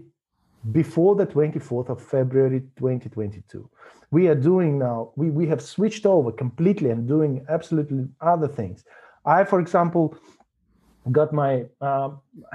before 0.72 1.14
the 1.14 1.26
24th 1.26 1.88
of 1.88 1.98
February 2.02 2.60
2022. 2.76 3.70
We 4.10 4.28
are 4.30 4.34
doing 4.50 4.78
now, 4.78 5.12
we, 5.16 5.30
we 5.30 5.46
have 5.52 5.62
switched 5.62 6.04
over 6.04 6.30
completely 6.32 6.90
and 6.90 7.06
doing 7.06 7.44
absolutely 7.48 8.08
other 8.20 8.48
things. 8.48 8.84
I, 9.24 9.44
for 9.44 9.60
example, 9.60 10.16
got 11.12 11.32
my 11.32 11.64
uh, 11.80 12.10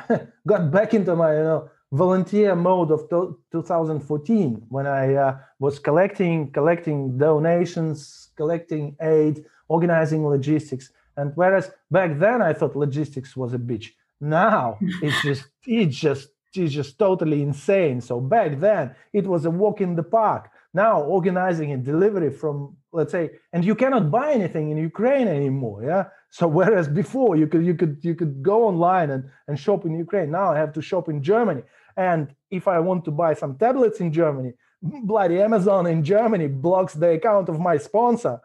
got 0.47 0.71
back 0.71 0.93
into 0.93 1.15
my 1.15 1.31
you 1.37 1.43
know 1.43 1.69
volunteer 1.93 2.55
mode 2.55 2.91
of 2.91 3.07
2014 3.51 4.65
when 4.69 4.87
I 4.87 5.13
uh, 5.13 5.37
was 5.59 5.77
collecting 5.77 6.51
collecting 6.51 7.17
donations 7.17 8.23
collecting 8.35 8.95
aid, 9.01 9.45
organizing 9.67 10.27
logistics. 10.27 10.91
And 11.17 11.31
whereas 11.35 11.71
back 11.91 12.17
then 12.19 12.41
I 12.41 12.53
thought 12.53 12.75
logistics 12.75 13.37
was 13.37 13.53
a 13.53 13.59
bitch, 13.59 13.91
now 14.19 14.77
it's 15.01 15.21
just 15.21 15.45
it's 15.65 15.95
just 15.95 16.29
it's 16.55 16.73
just 16.73 16.97
totally 16.99 17.41
insane. 17.41 18.01
So 18.01 18.19
back 18.19 18.59
then 18.59 18.95
it 19.13 19.25
was 19.25 19.45
a 19.45 19.51
walk 19.51 19.81
in 19.81 19.95
the 19.95 20.03
park. 20.03 20.49
Now 20.73 21.01
organizing 21.03 21.73
a 21.73 21.77
delivery 21.77 22.31
from 22.31 22.75
let's 22.91 23.11
say, 23.11 23.31
and 23.51 23.63
you 23.65 23.75
cannot 23.75 24.11
buy 24.11 24.33
anything 24.33 24.69
in 24.69 24.77
Ukraine 24.77 25.27
anymore. 25.27 25.83
Yeah. 25.83 26.05
So 26.29 26.47
whereas 26.59 26.87
before 26.87 27.35
you 27.35 27.47
could 27.47 27.63
you 27.65 27.75
could 27.75 27.97
you 28.01 28.15
could 28.15 28.41
go 28.41 28.67
online 28.67 29.11
and, 29.11 29.29
and 29.47 29.59
shop 29.59 29.85
in 29.85 29.93
Ukraine, 29.95 30.31
now 30.31 30.51
I 30.51 30.57
have 30.57 30.73
to 30.73 30.81
shop 30.81 31.07
in 31.09 31.21
Germany. 31.21 31.63
And 31.95 32.33
if 32.49 32.67
I 32.67 32.79
want 32.79 33.05
to 33.05 33.11
buy 33.11 33.33
some 33.33 33.57
tablets 33.57 33.99
in 33.99 34.11
Germany, 34.11 34.53
bloody 34.81 35.41
Amazon 35.41 35.87
in 35.87 36.03
Germany 36.03 36.47
blocks 36.47 36.93
the 36.93 37.11
account 37.11 37.49
of 37.49 37.59
my 37.59 37.77
sponsor 37.77 38.39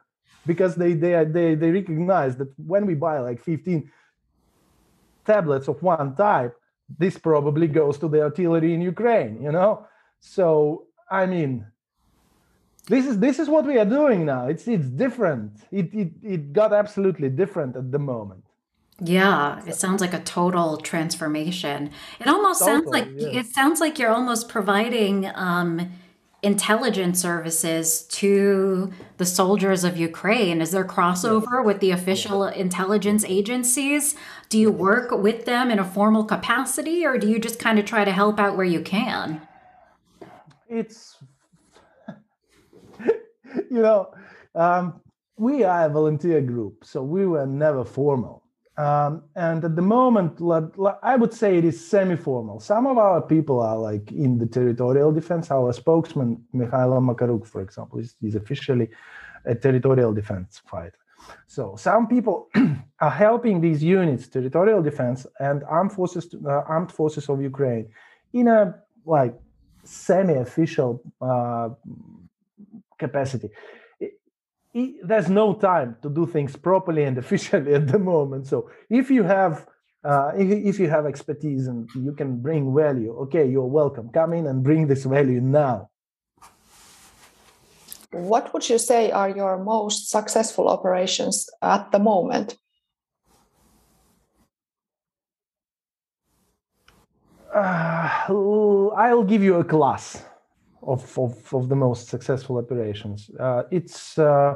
because 0.46 0.74
they 0.74 0.94
they 0.94 1.24
they 1.24 1.54
they 1.54 1.70
recognize 1.70 2.36
that 2.36 2.48
when 2.58 2.86
we 2.86 2.94
buy 2.94 3.18
like 3.18 3.42
15 3.42 3.90
tablets 5.24 5.68
of 5.68 5.82
one 5.82 6.14
type, 6.14 6.54
this 6.98 7.18
probably 7.18 7.68
goes 7.68 7.98
to 7.98 8.08
the 8.08 8.22
artillery 8.22 8.72
in 8.72 8.80
Ukraine, 8.80 9.42
you 9.42 9.52
know? 9.52 9.86
So 10.20 10.86
I 11.10 11.26
mean 11.26 11.66
this 12.86 13.06
is 13.06 13.18
this 13.18 13.38
is 13.38 13.48
what 13.48 13.66
we 13.66 13.78
are 13.78 13.84
doing 13.84 14.24
now. 14.24 14.48
It's 14.48 14.66
it's 14.66 14.88
different. 14.88 15.52
It 15.70 15.92
it 15.92 16.10
it 16.22 16.52
got 16.52 16.72
absolutely 16.72 17.28
different 17.28 17.76
at 17.76 17.92
the 17.92 17.98
moment. 17.98 18.47
Yeah, 19.00 19.62
it 19.66 19.76
sounds 19.76 20.00
like 20.00 20.12
a 20.12 20.20
total 20.20 20.76
transformation. 20.78 21.90
It 22.18 22.26
almost 22.26 22.60
sounds 22.60 22.86
like 22.86 23.08
yeah. 23.14 23.28
it 23.28 23.46
sounds 23.46 23.80
like 23.80 23.98
you're 23.98 24.10
almost 24.10 24.48
providing 24.48 25.30
um 25.34 25.92
intelligence 26.42 27.20
services 27.20 28.02
to 28.02 28.92
the 29.16 29.26
soldiers 29.26 29.82
of 29.82 29.96
Ukraine? 29.96 30.60
Is 30.60 30.70
there 30.70 30.84
crossover 30.84 31.64
with 31.64 31.80
the 31.80 31.90
official 31.90 32.44
intelligence 32.44 33.24
agencies? 33.26 34.14
Do 34.48 34.58
you 34.58 34.70
work 34.70 35.10
with 35.10 35.46
them 35.46 35.70
in 35.70 35.78
a 35.78 35.84
formal 35.84 36.24
capacity 36.24 37.04
or 37.04 37.18
do 37.18 37.28
you 37.28 37.38
just 37.38 37.58
kind 37.58 37.78
of 37.78 37.84
try 37.84 38.04
to 38.04 38.12
help 38.12 38.38
out 38.38 38.56
where 38.56 38.66
you 38.66 38.80
can? 38.80 39.42
It's, 40.68 41.16
you 43.70 43.82
know, 43.82 44.12
um, 44.54 45.00
we 45.36 45.64
are 45.64 45.86
a 45.86 45.88
volunteer 45.88 46.40
group, 46.40 46.84
so 46.84 47.02
we 47.02 47.26
were 47.26 47.46
never 47.46 47.84
formal. 47.84 48.44
Um, 48.78 49.24
and 49.34 49.64
at 49.64 49.74
the 49.74 49.82
moment, 49.82 50.40
I 51.02 51.16
would 51.16 51.34
say 51.34 51.58
it 51.58 51.64
is 51.64 51.84
semi-formal. 51.84 52.60
Some 52.60 52.86
of 52.86 52.96
our 52.96 53.20
people 53.20 53.58
are 53.58 53.76
like 53.76 54.12
in 54.12 54.38
the 54.38 54.46
territorial 54.46 55.10
defense. 55.10 55.50
Our 55.50 55.72
spokesman, 55.72 56.44
Mikhailo 56.54 57.00
Makaruk, 57.02 57.44
for 57.44 57.60
example, 57.60 57.98
is, 57.98 58.14
is 58.22 58.36
officially 58.36 58.88
a 59.44 59.56
territorial 59.56 60.14
defense 60.14 60.62
fighter. 60.64 60.94
So 61.48 61.74
some 61.74 62.06
people 62.06 62.48
are 63.00 63.10
helping 63.10 63.60
these 63.60 63.82
units, 63.82 64.28
territorial 64.28 64.80
defense 64.80 65.26
and 65.40 65.64
armed 65.64 65.90
forces, 65.90 66.32
uh, 66.32 66.48
armed 66.48 66.92
forces 66.92 67.28
of 67.28 67.42
Ukraine, 67.42 67.88
in 68.32 68.46
a 68.46 68.76
like 69.04 69.34
semi-official 69.82 71.02
uh, 71.20 71.70
capacity 72.96 73.50
there's 75.02 75.28
no 75.28 75.54
time 75.54 75.96
to 76.02 76.08
do 76.08 76.26
things 76.26 76.56
properly 76.56 77.04
and 77.04 77.16
efficiently 77.24 77.74
at 77.74 77.86
the 77.86 77.98
moment. 77.98 78.46
So 78.46 78.70
if 78.90 79.10
you 79.10 79.22
have 79.22 79.66
uh, 80.04 80.30
if, 80.36 80.48
if 80.70 80.80
you 80.80 80.88
have 80.88 81.06
expertise 81.06 81.66
and 81.66 81.88
you 81.94 82.12
can 82.12 82.40
bring 82.40 82.74
value, 82.74 83.12
okay, 83.24 83.46
you're 83.48 83.72
welcome. 83.80 84.08
Come 84.10 84.32
in 84.32 84.46
and 84.46 84.62
bring 84.62 84.86
this 84.86 85.04
value 85.04 85.40
now. 85.40 85.90
What 88.12 88.54
would 88.54 88.68
you 88.68 88.78
say 88.78 89.10
are 89.10 89.28
your 89.28 89.58
most 89.58 90.08
successful 90.08 90.68
operations 90.68 91.50
at 91.60 91.90
the 91.92 91.98
moment? 91.98 92.56
Uh, 97.52 98.28
I'll 98.96 99.24
give 99.24 99.42
you 99.42 99.56
a 99.56 99.64
class 99.64 100.22
of, 100.82 101.18
of, 101.18 101.54
of 101.54 101.68
the 101.68 101.76
most 101.76 102.08
successful 102.08 102.58
operations. 102.58 103.30
Uh, 103.38 103.62
it's 103.70 104.18
uh, 104.18 104.54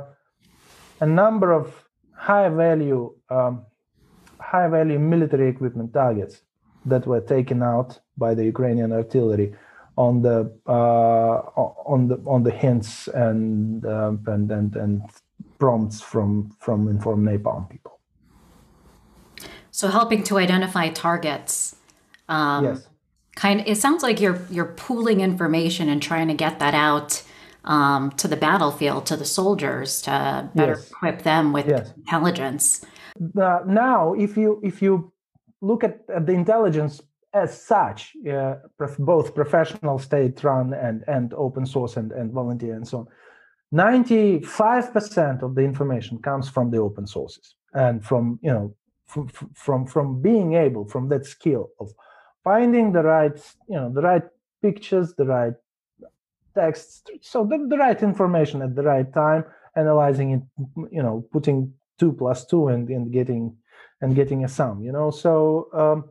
a 1.01 1.07
number 1.07 1.53
of 1.53 1.85
high 2.15 2.49
value 2.49 3.13
um, 3.31 3.65
high 4.41 4.69
value 4.69 4.99
military 4.99 5.49
equipment 5.49 5.93
targets 5.93 6.43
that 6.85 7.07
were 7.07 7.21
taken 7.21 7.63
out 7.63 8.01
by 8.17 8.35
the 8.35 8.45
Ukrainian 8.45 8.93
artillery 8.93 9.55
on 9.97 10.23
the 10.23 10.53
uh, 10.67 11.37
on 11.93 12.09
the 12.09 12.17
on 12.27 12.43
the 12.43 12.51
hints 12.51 13.09
and, 13.09 13.85
uh, 13.85 14.13
and 14.27 14.51
and 14.51 14.77
and 14.77 15.03
prompts 15.59 16.01
from 16.01 16.51
from 16.59 16.89
informed 16.89 17.27
napalm 17.29 17.69
people. 17.71 17.99
So 19.71 19.89
helping 19.89 20.23
to 20.25 20.39
identify 20.39 20.89
targets. 20.89 21.77
Um, 22.29 22.65
yes 22.65 22.89
kind 23.35 23.61
of 23.61 23.67
it 23.67 23.77
sounds 23.77 24.03
like 24.03 24.21
you're 24.21 24.41
you're 24.51 24.73
pooling 24.77 25.21
information 25.21 25.89
and 25.89 26.03
trying 26.03 26.29
to 26.29 26.35
get 26.35 26.59
that 26.59 26.75
out 26.75 27.23
um, 27.65 28.11
to 28.13 28.27
the 28.27 28.37
battlefield 28.37 29.07
to 29.07 29.17
the 29.17 29.25
soldiers 29.25 30.03
to 30.03 30.51
better 30.55 30.73
yes. 30.73 30.91
equip 30.91 31.23
them 31.23 31.53
with 31.53 31.69
yes. 31.69 31.93
intelligence 31.97 32.85
uh, 33.41 33.61
now 33.67 34.13
if 34.15 34.37
you 34.37 34.61
if 34.63 34.83
you 34.83 35.13
look 35.61 35.85
at, 35.85 36.01
at 36.15 36.27
the 36.27 36.33
intelligence 36.33 37.01
as 37.35 37.59
such 37.63 38.13
uh, 38.31 38.57
both 38.99 39.35
professional 39.35 39.99
state 39.99 40.43
run 40.45 40.75
and 40.75 41.05
and 41.07 41.33
open 41.35 41.65
source 41.65 41.97
and, 41.97 42.13
and 42.13 42.33
volunteer 42.33 42.75
and 42.75 42.87
so 42.87 42.99
on 42.99 43.07
95% 43.73 45.43
of 45.43 45.55
the 45.55 45.63
information 45.63 46.19
comes 46.19 46.47
from 46.49 46.71
the 46.71 46.77
open 46.77 47.07
sources 47.07 47.55
and 47.73 48.05
from 48.05 48.39
you 48.43 48.51
know 48.51 48.75
from 49.07 49.29
from 49.55 49.87
from 49.87 50.21
being 50.21 50.55
able 50.55 50.85
from 50.87 51.09
that 51.09 51.25
skill 51.25 51.71
of 51.81 51.91
finding 52.45 52.93
the 52.93 53.03
right 53.03 53.39
you 53.69 53.77
know 53.77 53.91
the 53.93 54.03
right 54.03 54.25
pictures 54.63 55.15
the 55.15 55.25
right 55.25 55.55
texts 56.55 57.03
so 57.21 57.45
the, 57.45 57.67
the 57.69 57.77
right 57.77 58.03
information 58.03 58.63
at 58.63 58.75
the 58.75 58.83
right 58.83 59.13
time 59.13 59.45
analyzing 59.77 60.31
it 60.33 60.43
you 60.91 61.03
know 61.03 61.25
putting 61.33 61.73
two 61.99 62.13
plus 62.13 62.45
two 62.45 62.69
and, 62.69 62.89
and 62.89 63.13
getting 63.13 63.57
and 64.01 64.15
getting 64.15 64.45
a 64.45 64.49
sum 64.49 64.83
you 64.83 64.93
know? 64.93 65.11
So 65.11 65.69
um, 65.73 66.05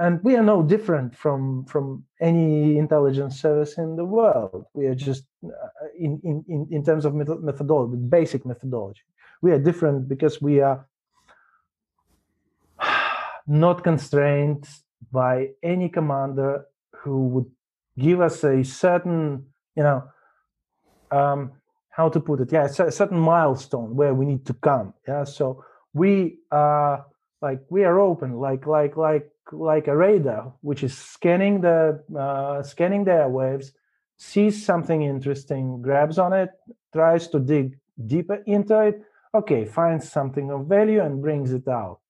and 0.00 0.22
we 0.22 0.36
are 0.36 0.42
no 0.42 0.62
different 0.62 1.16
from 1.16 1.64
from 1.64 2.04
any 2.20 2.78
intelligence 2.78 3.40
service 3.40 3.78
in 3.78 3.96
the 3.96 4.04
world. 4.04 4.64
We 4.72 4.86
are 4.86 4.94
just 4.94 5.24
uh, 5.44 5.88
in 5.98 6.20
in 6.24 6.68
in 6.70 6.84
terms 6.84 7.04
of 7.04 7.14
method 7.14 7.42
methodology 7.42 7.96
basic 7.96 8.46
methodology. 8.46 9.02
We 9.42 9.52
are 9.52 9.58
different 9.58 10.08
because 10.08 10.40
we 10.40 10.60
are 10.60 10.86
not 13.46 13.82
constrained 13.82 14.68
by 15.12 15.50
any 15.62 15.88
commander 15.88 16.66
who 17.02 17.28
would 17.28 17.50
give 17.98 18.20
us 18.20 18.44
a 18.44 18.62
certain, 18.62 19.46
you 19.76 19.82
know, 19.82 20.02
um, 21.10 21.52
how 21.90 22.08
to 22.08 22.20
put 22.20 22.40
it? 22.40 22.52
Yeah, 22.52 22.64
a 22.64 22.92
certain 22.92 23.18
milestone 23.18 23.96
where 23.96 24.14
we 24.14 24.24
need 24.26 24.46
to 24.46 24.54
come. 24.54 24.94
Yeah, 25.06 25.24
so 25.24 25.64
we 25.92 26.38
are 26.50 27.06
like 27.42 27.60
we 27.70 27.84
are 27.84 27.98
open, 27.98 28.34
like 28.34 28.66
like 28.66 28.96
like 28.96 29.30
like 29.52 29.88
a 29.88 29.96
radar 29.96 30.52
which 30.60 30.82
is 30.82 30.96
scanning 30.96 31.60
the 31.60 32.02
uh, 32.16 32.62
scanning 32.62 33.04
the 33.04 33.12
airwaves, 33.12 33.72
sees 34.16 34.64
something 34.64 35.02
interesting, 35.02 35.82
grabs 35.82 36.18
on 36.18 36.32
it, 36.32 36.50
tries 36.92 37.28
to 37.28 37.38
dig 37.40 37.78
deeper 38.06 38.42
into 38.46 38.80
it. 38.80 39.02
Okay, 39.34 39.64
finds 39.64 40.10
something 40.10 40.50
of 40.50 40.66
value 40.66 41.02
and 41.02 41.20
brings 41.20 41.52
it 41.52 41.66
out. 41.68 42.00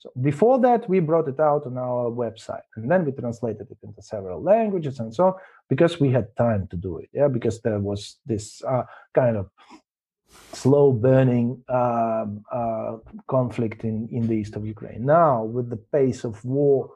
So 0.00 0.10
before 0.22 0.58
that, 0.60 0.88
we 0.88 0.98
brought 1.00 1.28
it 1.28 1.38
out 1.38 1.66
on 1.66 1.76
our 1.76 2.10
website, 2.10 2.68
and 2.76 2.90
then 2.90 3.04
we 3.04 3.12
translated 3.12 3.66
it 3.70 3.76
into 3.82 4.00
several 4.00 4.42
languages 4.42 4.98
and 4.98 5.14
so 5.14 5.26
on 5.26 5.34
because 5.68 6.00
we 6.00 6.10
had 6.10 6.34
time 6.36 6.66
to 6.68 6.76
do 6.76 6.98
it. 6.98 7.10
Yeah, 7.12 7.28
because 7.28 7.60
there 7.60 7.78
was 7.78 8.16
this 8.24 8.62
uh, 8.64 8.84
kind 9.14 9.36
of 9.36 9.50
slow 10.54 10.92
burning 10.92 11.62
um, 11.68 12.42
uh, 12.50 12.96
conflict 13.28 13.84
in 13.84 14.08
in 14.10 14.26
the 14.26 14.34
east 14.34 14.56
of 14.56 14.64
Ukraine. 14.66 15.04
Now, 15.04 15.44
with 15.44 15.68
the 15.68 15.82
pace 15.96 16.24
of 16.24 16.42
war 16.44 16.90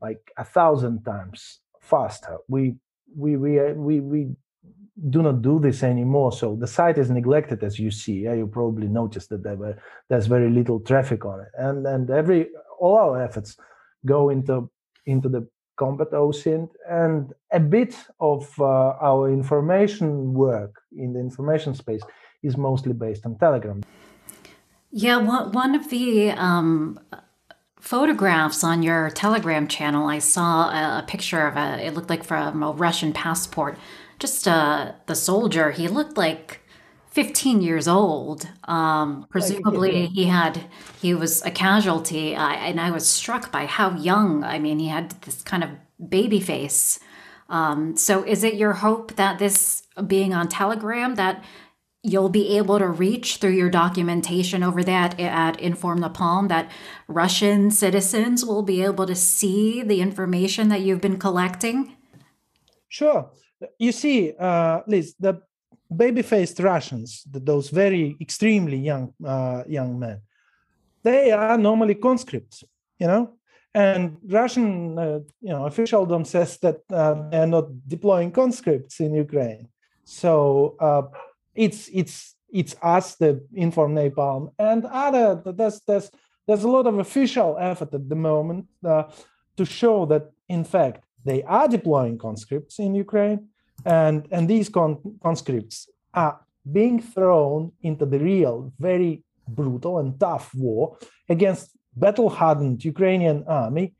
like 0.00 0.32
a 0.36 0.44
thousand 0.44 1.04
times 1.04 1.60
faster, 1.80 2.38
we 2.48 2.74
we 3.16 3.36
we 3.36 3.52
we 3.72 4.00
we 4.00 4.20
do 5.10 5.22
not 5.22 5.42
do 5.42 5.60
this 5.60 5.82
anymore. 5.82 6.32
So 6.32 6.56
the 6.56 6.66
site 6.66 6.98
is 6.98 7.10
neglected, 7.10 7.62
as 7.62 7.78
you 7.78 7.90
see. 7.90 8.20
Yeah, 8.20 8.34
you 8.34 8.46
probably 8.46 8.88
noticed 8.88 9.28
that 9.30 9.42
there 9.42 9.56
were, 9.56 9.76
there's 10.08 10.26
very 10.26 10.50
little 10.50 10.80
traffic 10.80 11.24
on 11.24 11.40
it, 11.40 11.52
and 11.56 11.86
and 11.86 12.10
every 12.10 12.48
all 12.80 12.96
our 12.96 13.22
efforts 13.22 13.56
go 14.04 14.30
into 14.30 14.70
into 15.06 15.28
the 15.28 15.48
combat 15.76 16.10
OSINT, 16.10 16.70
and 16.88 17.32
a 17.52 17.60
bit 17.60 17.94
of 18.20 18.52
uh, 18.60 18.94
our 19.00 19.30
information 19.30 20.34
work 20.34 20.82
in 20.96 21.12
the 21.12 21.20
information 21.20 21.74
space 21.74 22.02
is 22.42 22.56
mostly 22.56 22.92
based 22.92 23.24
on 23.24 23.38
Telegram. 23.38 23.82
Yeah, 24.90 25.18
one 25.18 25.74
of 25.74 25.90
the 25.90 26.30
um, 26.30 26.98
photographs 27.78 28.64
on 28.64 28.82
your 28.82 29.10
Telegram 29.10 29.68
channel, 29.68 30.08
I 30.08 30.18
saw 30.18 30.70
a 30.70 31.02
picture 31.02 31.46
of 31.46 31.56
a. 31.56 31.86
It 31.86 31.94
looked 31.94 32.10
like 32.10 32.24
from 32.24 32.62
a 32.62 32.72
Russian 32.72 33.12
passport 33.12 33.78
just 34.18 34.48
uh, 34.48 34.92
the 35.06 35.14
soldier, 35.14 35.70
he 35.70 35.88
looked 35.88 36.16
like 36.16 36.60
15 37.10 37.62
years 37.62 37.88
old. 37.88 38.48
Um, 38.64 39.26
presumably, 39.30 40.06
he 40.06 40.24
had 40.24 40.64
he 41.00 41.14
was 41.14 41.42
a 41.42 41.50
casualty, 41.50 42.36
uh, 42.36 42.48
and 42.48 42.80
I 42.80 42.90
was 42.90 43.08
struck 43.08 43.50
by 43.50 43.66
how 43.66 43.96
young. 43.96 44.44
I 44.44 44.58
mean, 44.58 44.78
he 44.78 44.88
had 44.88 45.10
this 45.22 45.42
kind 45.42 45.64
of 45.64 45.70
baby 46.08 46.40
face. 46.40 47.00
Um, 47.48 47.96
so, 47.96 48.24
is 48.24 48.44
it 48.44 48.54
your 48.54 48.74
hope 48.74 49.16
that 49.16 49.38
this 49.38 49.84
being 50.06 50.34
on 50.34 50.48
Telegram 50.48 51.14
that 51.14 51.42
you'll 52.04 52.28
be 52.28 52.56
able 52.56 52.78
to 52.78 52.86
reach 52.86 53.36
through 53.36 53.50
your 53.50 53.70
documentation 53.70 54.62
over 54.62 54.84
that 54.84 55.18
at 55.18 55.58
Inform 55.58 56.00
Napalm 56.00 56.48
that 56.48 56.70
Russian 57.08 57.70
citizens 57.70 58.44
will 58.44 58.62
be 58.62 58.82
able 58.82 59.06
to 59.06 59.14
see 59.14 59.82
the 59.82 60.00
information 60.00 60.68
that 60.68 60.82
you've 60.82 61.00
been 61.00 61.18
collecting? 61.18 61.96
Sure 62.88 63.30
you 63.78 63.92
see, 63.92 64.32
uh, 64.38 64.80
Liz, 64.86 65.14
the 65.18 65.40
baby-faced 65.94 66.60
Russians, 66.60 67.24
those 67.26 67.70
very 67.70 68.16
extremely 68.20 68.76
young 68.76 69.14
uh, 69.24 69.64
young 69.66 69.98
men, 69.98 70.20
they 71.02 71.30
are 71.30 71.58
normally 71.58 71.94
conscripts, 71.94 72.64
you 72.98 73.06
know. 73.06 73.34
And 73.74 74.16
Russian, 74.26 74.98
uh, 74.98 75.20
you 75.40 75.50
know, 75.50 75.66
officialdom 75.66 76.24
says 76.24 76.58
that 76.58 76.80
uh, 76.90 77.28
they 77.30 77.38
are 77.38 77.46
not 77.46 77.66
deploying 77.86 78.32
conscripts 78.32 79.00
in 79.00 79.14
Ukraine. 79.14 79.68
So 80.04 80.76
uh, 80.80 81.02
it's 81.54 81.88
it's 81.92 82.34
it's 82.50 82.74
us, 82.82 83.16
the 83.16 83.44
Inform 83.52 83.94
Napalm, 83.94 84.52
and 84.58 84.84
other. 84.86 85.42
There's 85.44 85.80
there's 85.86 86.10
there's 86.46 86.64
a 86.64 86.68
lot 86.68 86.86
of 86.86 86.98
official 86.98 87.56
effort 87.60 87.92
at 87.94 88.08
the 88.08 88.16
moment 88.16 88.66
uh, 88.84 89.04
to 89.56 89.64
show 89.64 90.06
that 90.06 90.32
in 90.48 90.64
fact 90.64 91.04
they 91.24 91.42
are 91.42 91.68
deploying 91.68 92.18
conscripts 92.18 92.78
in 92.78 92.94
Ukraine 92.94 93.48
and 93.84 94.26
and 94.30 94.48
these 94.48 94.68
con- 94.68 94.98
conscripts 95.22 95.88
are 96.14 96.40
being 96.70 97.00
thrown 97.00 97.72
into 97.82 98.04
the 98.04 98.18
real, 98.18 98.72
very 98.78 99.22
brutal 99.46 99.98
and 99.98 100.18
tough 100.20 100.54
war 100.54 100.98
against 101.28 101.70
battle-hardened 101.96 102.84
Ukrainian 102.84 103.44
army, 103.46 103.94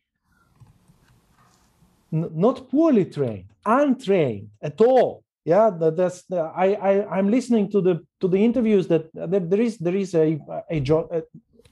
n- 2.13 2.31
not 2.35 2.69
poorly 2.71 3.07
trained, 3.07 3.49
untrained 3.65 4.49
at 4.63 4.81
all. 4.81 5.25
Yeah, 5.45 5.71
that, 5.71 5.97
that's 5.97 6.25
the, 6.25 6.41
I, 6.65 6.67
I 6.91 7.19
I'm 7.19 7.31
listening 7.31 7.71
to 7.71 7.81
the 7.81 7.95
to 8.21 8.29
the 8.29 8.45
interviews 8.45 8.87
that, 8.89 9.05
there 9.15 9.61
is 9.61 9.79
there 9.79 9.97
is 9.97 10.15
a 10.15 10.39
a, 10.71 10.81
a 11.17 11.23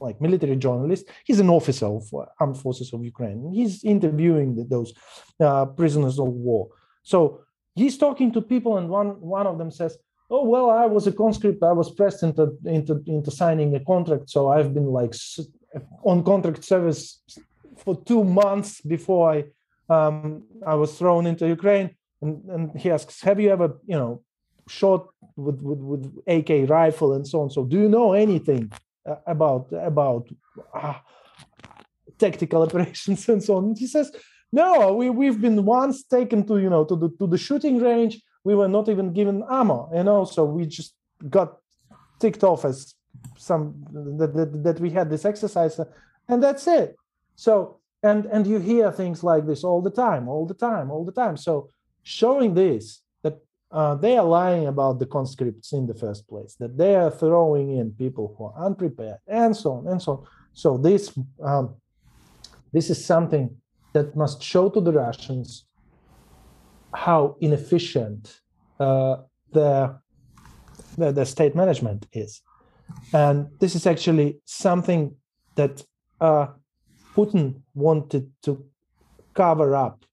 like 0.00 0.20
military 0.20 0.56
journalist. 0.56 1.06
He's 1.24 1.40
an 1.40 1.50
officer 1.50 1.86
of 1.86 2.02
armed 2.40 2.58
forces 2.58 2.92
of 2.92 3.04
Ukraine. 3.04 3.50
He's 3.52 3.84
interviewing 3.84 4.56
the, 4.56 4.64
those 4.64 4.92
uh, 5.40 5.66
prisoners 5.66 6.18
of 6.18 6.28
war. 6.28 6.68
So 7.02 7.40
he's 7.74 7.98
talking 7.98 8.32
to 8.32 8.40
people, 8.40 8.78
and 8.78 8.88
one 8.88 9.20
one 9.20 9.46
of 9.46 9.58
them 9.58 9.70
says, 9.70 9.98
"Oh 10.30 10.44
well, 10.44 10.70
I 10.70 10.86
was 10.86 11.06
a 11.06 11.12
conscript. 11.12 11.62
I 11.62 11.72
was 11.72 11.90
pressed 11.90 12.22
into 12.22 12.56
into 12.64 13.02
into 13.06 13.30
signing 13.30 13.74
a 13.74 13.80
contract. 13.80 14.30
So 14.30 14.48
I've 14.48 14.74
been 14.74 14.90
like 15.00 15.14
on 16.04 16.24
contract 16.24 16.64
service 16.64 17.22
for 17.76 17.94
two 18.02 18.24
months 18.24 18.80
before 18.80 19.22
I 19.34 19.44
um, 19.88 20.44
I 20.66 20.74
was 20.74 20.98
thrown 20.98 21.26
into 21.26 21.46
Ukraine." 21.46 21.90
And, 22.22 22.42
and 22.54 22.80
he 22.80 22.90
asks, 22.90 23.20
"Have 23.22 23.38
you 23.40 23.50
ever, 23.50 23.78
you 23.86 23.96
know, 23.96 24.22
shot 24.68 25.08
with, 25.36 25.60
with 25.60 25.78
with 25.78 26.02
AK 26.26 26.68
rifle 26.68 27.12
and 27.12 27.26
so 27.26 27.42
on? 27.42 27.50
So 27.50 27.64
do 27.64 27.76
you 27.78 27.88
know 27.88 28.12
anything 28.12 28.72
uh, 29.06 29.16
about 29.26 29.72
about 29.72 30.28
uh, 30.74 30.94
tactical 32.18 32.62
operations 32.66 33.28
and 33.28 33.42
so 33.42 33.56
on?" 33.56 33.64
And 33.66 33.78
he 33.78 33.86
says, 33.86 34.10
"No, 34.52 34.94
we 34.94 35.10
we've 35.10 35.40
been 35.40 35.64
once 35.64 36.04
taken 36.04 36.46
to 36.46 36.58
you 36.58 36.70
know 36.70 36.84
to 36.84 36.96
the 36.96 37.08
to 37.18 37.26
the 37.26 37.38
shooting 37.38 37.78
range. 37.78 38.20
We 38.44 38.54
were 38.54 38.68
not 38.68 38.88
even 38.88 39.12
given 39.12 39.42
ammo, 39.50 39.90
you 39.92 40.04
know, 40.04 40.24
so 40.24 40.44
we 40.44 40.66
just 40.66 40.94
got 41.28 41.56
ticked 42.20 42.44
off 42.44 42.64
as 42.64 42.94
some 43.36 43.84
that 44.18 44.34
that, 44.34 44.62
that 44.62 44.80
we 44.80 44.90
had 44.90 45.10
this 45.10 45.24
exercise, 45.24 45.80
and 46.28 46.42
that's 46.42 46.66
it. 46.66 46.96
So." 47.36 47.80
And, 48.02 48.26
and 48.26 48.46
you 48.46 48.60
hear 48.60 48.92
things 48.92 49.24
like 49.24 49.46
this 49.46 49.64
all 49.64 49.82
the 49.82 49.90
time, 49.90 50.28
all 50.28 50.46
the 50.46 50.54
time, 50.54 50.92
all 50.92 51.04
the 51.04 51.10
time. 51.10 51.36
So 51.36 51.70
showing 52.04 52.54
this 52.54 53.02
uh, 53.76 53.94
they 53.94 54.16
are 54.16 54.24
lying 54.24 54.66
about 54.66 54.98
the 54.98 55.04
conscripts 55.04 55.74
in 55.74 55.86
the 55.86 55.94
first 55.94 56.26
place, 56.26 56.56
that 56.58 56.78
they 56.78 56.96
are 56.96 57.10
throwing 57.10 57.76
in 57.76 57.90
people 58.04 58.34
who 58.34 58.44
are 58.46 58.66
unprepared, 58.66 59.18
and 59.28 59.54
so 59.54 59.68
on 59.72 59.86
and 59.86 60.00
so 60.00 60.12
on. 60.12 60.20
So 60.54 60.78
this 60.78 61.02
um, 61.42 61.74
this 62.72 62.88
is 62.88 63.04
something 63.04 63.44
that 63.92 64.16
must 64.16 64.42
show 64.42 64.70
to 64.70 64.80
the 64.80 64.92
Russians 64.92 65.66
how 66.94 67.36
inefficient 67.40 68.40
uh, 68.80 69.16
their, 69.52 70.00
their 70.96 71.12
their 71.12 71.26
state 71.26 71.54
management 71.54 72.06
is, 72.12 72.40
and 73.12 73.36
this 73.60 73.74
is 73.74 73.86
actually 73.86 74.40
something 74.46 75.14
that 75.56 75.84
uh, 76.22 76.46
Putin 77.14 77.60
wanted 77.74 78.24
to 78.44 78.64
cover 79.34 79.76
up 79.76 80.06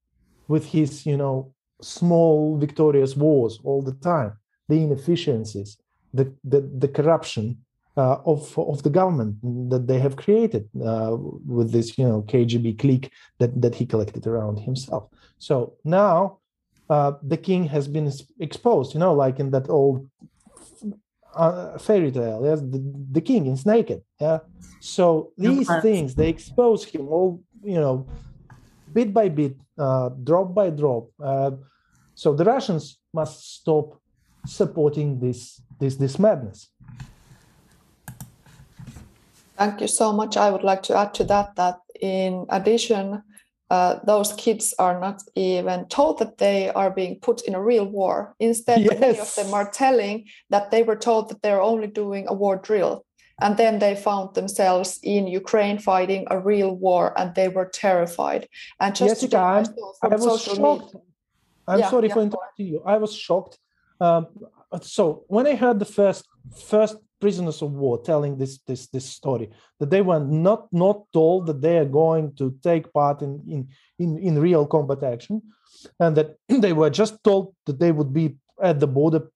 with 0.49 0.65
his, 0.65 1.05
you 1.05 1.15
know, 1.15 1.53
small 1.81 2.57
victorious 2.57 3.15
wars 3.15 3.59
all 3.63 3.81
the 3.81 3.93
time, 3.93 4.33
the 4.69 4.81
inefficiencies, 4.81 5.77
the 6.13 6.33
the, 6.43 6.61
the 6.61 6.87
corruption 6.87 7.57
uh, 7.97 8.17
of 8.25 8.57
of 8.57 8.83
the 8.83 8.89
government 8.89 9.35
that 9.69 9.87
they 9.87 9.99
have 9.99 10.15
created 10.15 10.67
uh, 10.83 11.15
with 11.45 11.71
this 11.71 11.97
you 11.97 12.07
know 12.07 12.21
KGB 12.23 12.79
clique 12.79 13.11
that 13.39 13.61
that 13.61 13.75
he 13.75 13.85
collected 13.85 14.25
around 14.27 14.59
himself. 14.59 15.09
So 15.37 15.73
now 15.83 16.39
uh, 16.89 17.13
the 17.21 17.37
king 17.37 17.65
has 17.65 17.87
been 17.87 18.11
exposed, 18.39 18.93
you 18.93 18.99
know, 18.99 19.13
like 19.13 19.39
in 19.39 19.51
that 19.51 19.69
old 19.69 20.09
uh, 21.35 21.77
fairy 21.77 22.11
tale. 22.11 22.41
Yes, 22.43 22.59
the, 22.61 22.81
the 23.11 23.21
king 23.21 23.47
is 23.47 23.65
naked. 23.65 24.01
Yeah. 24.19 24.39
So 24.79 25.31
these 25.37 25.69
things 25.81 26.15
they 26.15 26.29
expose 26.29 26.83
him 26.83 27.07
all, 27.07 27.41
you 27.63 27.79
know, 27.79 28.07
bit 28.93 29.13
by 29.13 29.29
bit, 29.29 29.55
uh, 29.77 30.09
drop 30.23 30.53
by 30.53 30.69
drop. 30.69 31.09
Uh, 31.21 31.51
so 32.15 32.33
the 32.33 32.43
Russians 32.43 32.99
must 33.13 33.55
stop 33.55 33.99
supporting 34.45 35.19
this 35.19 35.61
this 35.79 35.95
this 35.95 36.19
madness. 36.19 36.69
Thank 39.57 39.81
you 39.81 39.87
so 39.87 40.11
much. 40.11 40.37
I 40.37 40.49
would 40.49 40.63
like 40.63 40.83
to 40.83 40.97
add 40.97 41.13
to 41.15 41.23
that 41.25 41.55
that 41.55 41.79
in 42.01 42.45
addition, 42.49 43.23
uh, 43.69 43.99
those 44.05 44.33
kids 44.33 44.73
are 44.77 44.99
not 44.99 45.21
even 45.35 45.85
told 45.87 46.19
that 46.19 46.37
they 46.37 46.69
are 46.69 46.91
being 46.91 47.19
put 47.19 47.41
in 47.47 47.55
a 47.55 47.63
real 47.63 47.85
war. 47.85 48.35
Instead, 48.39 48.81
yes. 48.81 48.99
many 48.99 49.19
of 49.19 49.35
them 49.35 49.53
are 49.53 49.69
telling 49.69 50.25
that 50.49 50.69
they 50.71 50.83
were 50.83 50.95
told 50.95 51.29
that 51.29 51.41
they're 51.41 51.61
only 51.61 51.87
doing 51.87 52.25
a 52.27 52.33
war 52.33 52.55
drill. 52.55 53.05
And 53.41 53.57
then 53.57 53.79
they 53.79 53.95
found 53.95 54.35
themselves 54.35 54.99
in 55.01 55.27
Ukraine 55.27 55.79
fighting 55.79 56.27
a 56.29 56.39
real 56.39 56.75
war 56.75 57.13
and 57.19 57.33
they 57.33 57.47
were 57.47 57.65
terrified. 57.65 58.47
And 58.79 58.95
just 58.95 59.21
Jessica, 59.21 59.37
I, 59.37 59.65
I 60.03 60.15
was 60.15 60.43
shocked. 60.43 60.93
Media, 60.93 61.01
I'm 61.67 61.79
yeah, 61.79 61.89
sorry 61.89 62.07
yeah. 62.07 62.13
for 62.13 62.21
interrupting 62.21 62.67
you. 62.67 62.83
I 62.85 62.97
was 62.97 63.13
shocked. 63.13 63.57
Um, 63.99 64.27
so 64.81 65.23
when 65.27 65.47
I 65.47 65.55
heard 65.55 65.79
the 65.79 65.85
first 65.85 66.27
first 66.55 66.97
prisoners 67.19 67.61
of 67.61 67.71
war 67.71 68.01
telling 68.01 68.37
this 68.37 68.59
this 68.67 68.87
this 68.87 69.05
story, 69.05 69.49
that 69.79 69.89
they 69.89 70.01
were 70.01 70.19
not 70.19 70.67
not 70.73 71.03
told 71.13 71.47
that 71.47 71.61
they 71.61 71.77
are 71.77 71.85
going 71.85 72.35
to 72.35 72.57
take 72.61 72.91
part 72.91 73.21
in 73.21 73.41
in 73.47 73.67
in, 73.99 74.17
in 74.17 74.39
real 74.39 74.65
combat 74.65 75.03
action, 75.03 75.41
and 75.99 76.17
that 76.17 76.35
they 76.49 76.73
were 76.73 76.89
just 76.89 77.23
told 77.23 77.55
that 77.65 77.79
they 77.79 77.91
would 77.91 78.13
be 78.13 78.35
at 78.61 78.79
the 78.79 78.87
border 78.87 79.31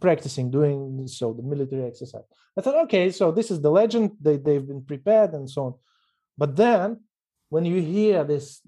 practicing 0.00 0.50
doing 0.50 1.06
so 1.06 1.32
the 1.32 1.42
military 1.42 1.84
exercise. 1.84 2.24
I 2.56 2.60
thought, 2.60 2.84
okay, 2.84 3.10
so 3.10 3.32
this 3.32 3.50
is 3.50 3.60
the 3.60 3.70
legend. 3.70 4.12
They 4.20 4.36
they've 4.36 4.66
been 4.66 4.84
prepared 4.84 5.32
and 5.32 5.48
so 5.48 5.64
on. 5.64 5.74
But 6.36 6.56
then 6.56 7.00
when 7.48 7.64
you 7.64 7.80
hear 7.80 8.24
this 8.24 8.60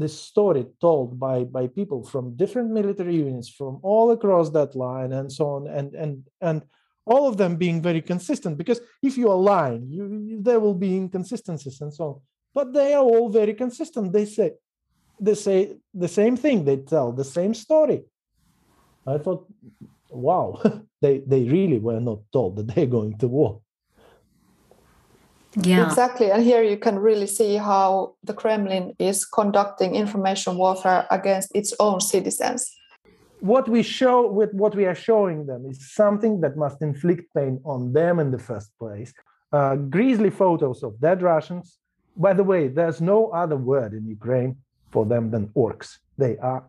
this 0.00 0.18
story 0.18 0.66
told 0.80 1.20
by 1.20 1.44
by 1.44 1.66
people 1.66 2.02
from 2.02 2.36
different 2.36 2.70
military 2.70 3.16
units 3.16 3.48
from 3.48 3.78
all 3.82 4.10
across 4.10 4.50
that 4.50 4.74
line 4.74 5.12
and 5.12 5.30
so 5.30 5.44
on 5.56 5.66
and 5.68 5.94
and 5.94 6.24
and 6.40 6.62
all 7.04 7.28
of 7.28 7.36
them 7.36 7.56
being 7.56 7.82
very 7.82 8.02
consistent 8.02 8.56
because 8.56 8.80
if 9.02 9.16
you 9.16 9.30
are 9.30 9.42
lying 9.54 9.86
you, 9.90 10.38
there 10.40 10.60
will 10.60 10.74
be 10.74 10.96
inconsistencies 10.96 11.80
and 11.80 11.92
so 11.92 12.04
on 12.04 12.20
but 12.54 12.72
they 12.72 12.94
are 12.94 13.04
all 13.04 13.28
very 13.28 13.54
consistent 13.54 14.12
they 14.12 14.24
say 14.24 14.52
they 15.20 15.34
say 15.34 15.76
the 15.94 16.08
same 16.08 16.36
thing 16.36 16.64
they 16.64 16.78
tell 16.78 17.12
the 17.12 17.24
same 17.38 17.52
story 17.54 18.02
i 19.06 19.18
thought 19.18 19.46
wow 20.10 20.60
they 21.02 21.18
they 21.26 21.44
really 21.44 21.78
were 21.78 22.00
not 22.00 22.20
told 22.32 22.56
that 22.56 22.74
they're 22.74 22.86
going 22.86 23.16
to 23.18 23.28
war 23.28 23.60
yeah. 25.56 25.86
Exactly. 25.86 26.30
And 26.30 26.42
here 26.42 26.62
you 26.62 26.76
can 26.76 26.98
really 26.98 27.26
see 27.26 27.56
how 27.56 28.14
the 28.22 28.34
Kremlin 28.34 28.94
is 28.98 29.24
conducting 29.24 29.94
information 29.94 30.56
warfare 30.56 31.06
against 31.10 31.50
its 31.54 31.74
own 31.80 32.00
citizens. 32.00 32.70
What 33.40 33.68
we 33.68 33.82
show 33.82 34.30
with 34.30 34.52
what 34.52 34.76
we 34.76 34.84
are 34.84 34.94
showing 34.94 35.46
them 35.46 35.64
is 35.66 35.92
something 35.92 36.40
that 36.42 36.56
must 36.56 36.82
inflict 36.82 37.34
pain 37.34 37.60
on 37.64 37.92
them 37.92 38.20
in 38.20 38.30
the 38.30 38.38
first 38.38 38.70
place. 38.78 39.12
Uh, 39.52 39.76
grisly 39.76 40.30
photos 40.30 40.82
of 40.82 41.00
dead 41.00 41.22
Russians. 41.22 41.78
By 42.16 42.34
the 42.34 42.44
way, 42.44 42.68
there's 42.68 43.00
no 43.00 43.28
other 43.30 43.56
word 43.56 43.94
in 43.94 44.06
Ukraine 44.06 44.56
for 44.90 45.06
them 45.06 45.30
than 45.30 45.48
orcs. 45.56 45.98
They 46.18 46.36
are 46.38 46.64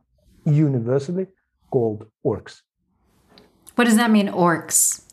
universally 0.45 1.27
called 1.69 2.07
orcs. 2.25 2.61
What 3.75 3.85
does 3.85 3.97
that 3.97 4.11
mean, 4.11 4.27
orcs? 4.27 5.05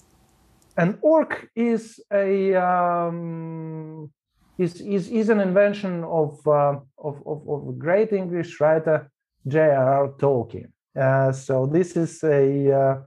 An 0.76 0.98
orc 1.02 1.48
is 1.56 2.00
a 2.12 2.54
um, 2.54 4.10
is, 4.58 4.80
is 4.80 5.08
is 5.08 5.28
an 5.28 5.40
invention 5.40 6.04
of 6.04 6.46
uh, 6.46 6.78
of, 6.98 7.22
of, 7.26 7.48
of 7.48 7.78
great 7.78 8.12
English 8.12 8.60
writer 8.60 9.10
J.R.R. 9.46 10.08
Tolkien. 10.18 10.70
Uh, 10.96 11.32
so 11.32 11.66
this 11.66 11.96
is 11.96 12.22
a 12.24 12.72
uh, 12.72 12.98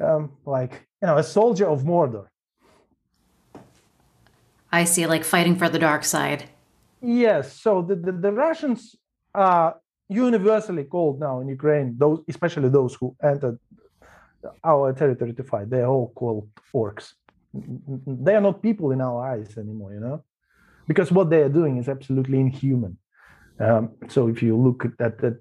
um, 0.00 0.32
like 0.44 0.86
you 1.02 1.06
know 1.08 1.16
a 1.18 1.22
soldier 1.22 1.66
of 1.66 1.82
Mordor. 1.82 2.26
I 4.70 4.84
see, 4.84 5.06
like 5.06 5.24
fighting 5.24 5.56
for 5.56 5.68
the 5.68 5.78
dark 5.78 6.04
side. 6.04 6.44
Yes. 7.00 7.52
So 7.60 7.82
the, 7.82 7.96
the, 7.96 8.12
the 8.12 8.32
Russians 8.32 8.96
are 9.34 9.76
universally 10.08 10.84
called 10.84 11.20
now 11.20 11.40
in 11.40 11.48
Ukraine, 11.48 11.94
those 11.96 12.20
especially 12.28 12.68
those 12.68 12.94
who 12.94 13.14
entered 13.22 13.58
our 14.64 14.92
territory 14.92 15.32
to 15.34 15.44
fight. 15.44 15.70
They're 15.70 15.86
all 15.86 16.12
called 16.14 16.48
orcs. 16.74 17.12
They 17.52 18.34
are 18.34 18.40
not 18.40 18.62
people 18.62 18.92
in 18.92 19.00
our 19.00 19.26
eyes 19.32 19.56
anymore, 19.56 19.92
you 19.94 20.00
know, 20.00 20.24
because 20.86 21.10
what 21.10 21.30
they 21.30 21.42
are 21.42 21.48
doing 21.48 21.78
is 21.78 21.88
absolutely 21.88 22.38
inhuman. 22.38 22.98
Um, 23.58 23.90
so 24.08 24.28
if 24.28 24.42
you 24.42 24.56
look 24.56 24.84
at 25.00 25.18
the, 25.18 25.40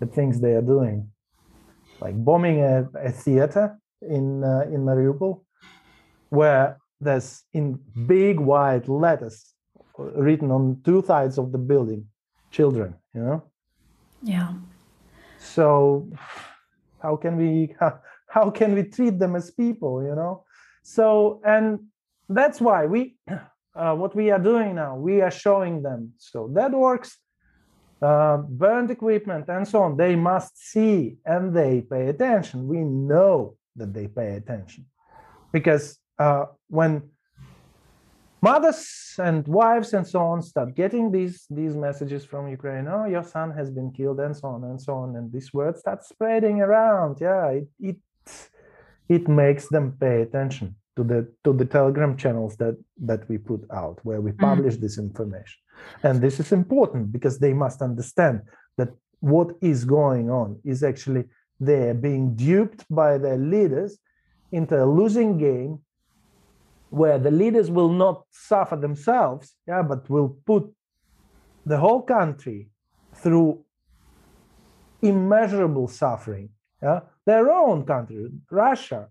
the 0.00 0.06
things 0.06 0.40
they 0.40 0.52
are 0.52 0.62
doing, 0.62 1.10
like 2.00 2.16
bombing 2.24 2.60
a, 2.60 2.88
a 3.02 3.10
theater 3.10 3.78
in 4.00 4.42
uh, 4.42 4.64
in 4.72 4.84
Mariupol, 4.84 5.42
where 6.30 6.78
there's 7.00 7.42
in 7.52 7.78
big 8.06 8.40
white 8.40 8.88
letters 8.88 9.54
written 9.98 10.50
on 10.50 10.80
two 10.84 11.02
sides 11.04 11.38
of 11.38 11.52
the 11.52 11.58
building, 11.58 12.06
children, 12.50 12.94
you 13.14 13.20
know. 13.20 13.42
Yeah. 14.22 14.54
so 15.38 16.08
how 17.04 17.16
can 17.16 17.36
we 17.36 17.74
how, 18.34 18.50
can 18.50 18.74
we 18.74 18.82
treat 18.84 19.18
them 19.18 19.36
as 19.36 19.50
people 19.50 20.02
you 20.02 20.14
know? 20.20 20.44
So 20.82 21.40
and 21.44 21.66
that's 22.28 22.60
why 22.60 22.86
we 22.86 23.16
uh, 23.80 23.94
what 23.94 24.16
we 24.16 24.30
are 24.30 24.42
doing 24.52 24.74
now 24.74 24.96
we 24.96 25.20
are 25.20 25.30
showing 25.30 25.82
them. 25.82 26.12
So 26.18 26.50
that 26.54 26.72
works. 26.72 27.10
Uh, 28.02 28.36
burnt 28.36 28.90
equipment 28.90 29.48
and 29.48 29.66
so 29.66 29.80
on 29.82 29.96
they 29.96 30.14
must 30.14 30.52
see 30.58 31.16
and 31.24 31.56
they 31.56 31.80
pay 31.80 32.08
attention. 32.08 32.66
We 32.66 32.80
know 32.80 33.56
that 33.76 33.94
they 33.94 34.08
pay 34.08 34.34
attention. 34.34 34.84
Because 35.52 35.98
uh, 36.18 36.46
when 36.68 37.02
mothers 38.50 38.82
and 39.28 39.46
wives 39.60 39.90
and 39.96 40.06
so 40.12 40.20
on 40.32 40.38
start 40.42 40.70
getting 40.82 41.04
these 41.16 41.36
these 41.58 41.74
messages 41.86 42.22
from 42.30 42.42
ukraine 42.58 42.86
oh 42.94 43.04
your 43.14 43.26
son 43.34 43.48
has 43.58 43.68
been 43.78 43.90
killed 43.98 44.18
and 44.26 44.34
so 44.40 44.46
on 44.54 44.60
and 44.70 44.78
so 44.86 44.92
on 45.02 45.08
and 45.16 45.26
this 45.36 45.48
word 45.58 45.74
starts 45.84 46.04
spreading 46.14 46.56
around 46.66 47.12
yeah 47.28 47.46
it 47.58 47.68
it, 47.90 47.98
it 49.16 49.24
makes 49.42 49.64
them 49.74 49.86
pay 50.04 50.16
attention 50.26 50.68
to 50.96 51.02
the 51.10 51.20
to 51.44 51.50
the 51.60 51.68
telegram 51.76 52.12
channels 52.22 52.52
that 52.62 52.76
that 53.10 53.22
we 53.28 53.36
put 53.50 53.62
out 53.82 53.96
where 54.08 54.20
we 54.26 54.32
mm. 54.32 54.40
publish 54.48 54.74
mm. 54.76 54.82
this 54.84 54.96
information 55.06 55.58
and 56.06 56.14
this 56.24 56.36
is 56.42 56.50
important 56.52 57.04
because 57.16 57.36
they 57.38 57.54
must 57.64 57.78
understand 57.88 58.36
that 58.78 58.90
what 59.20 59.48
is 59.72 59.80
going 59.98 60.26
on 60.40 60.48
is 60.72 60.82
actually 60.90 61.24
they're 61.60 62.00
being 62.08 62.24
duped 62.48 62.82
by 62.90 63.10
their 63.24 63.40
leaders 63.54 63.90
into 64.58 64.74
a 64.84 64.90
losing 65.00 65.32
game 65.38 65.72
where 67.00 67.18
the 67.18 67.30
leaders 67.30 67.68
will 67.70 67.92
not 68.04 68.16
suffer 68.30 68.76
themselves 68.76 69.46
yeah 69.70 69.82
but 69.82 70.08
will 70.14 70.30
put 70.50 70.64
the 71.66 71.78
whole 71.84 72.02
country 72.02 72.68
through 73.22 73.50
immeasurable 75.02 75.88
suffering 75.88 76.48
yeah 76.82 77.00
their 77.26 77.46
own 77.50 77.78
country 77.84 78.18
russia 78.50 79.08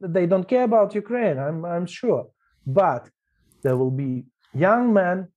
they 0.00 0.26
don't 0.26 0.48
care 0.48 0.64
about 0.64 0.94
Ukraine, 0.94 1.38
I'm, 1.38 1.64
I'm 1.64 1.86
sure. 1.86 2.28
But 2.66 3.08
there 3.62 3.76
will 3.76 3.90
be 3.90 4.24
young 4.54 4.92
men 4.92 5.28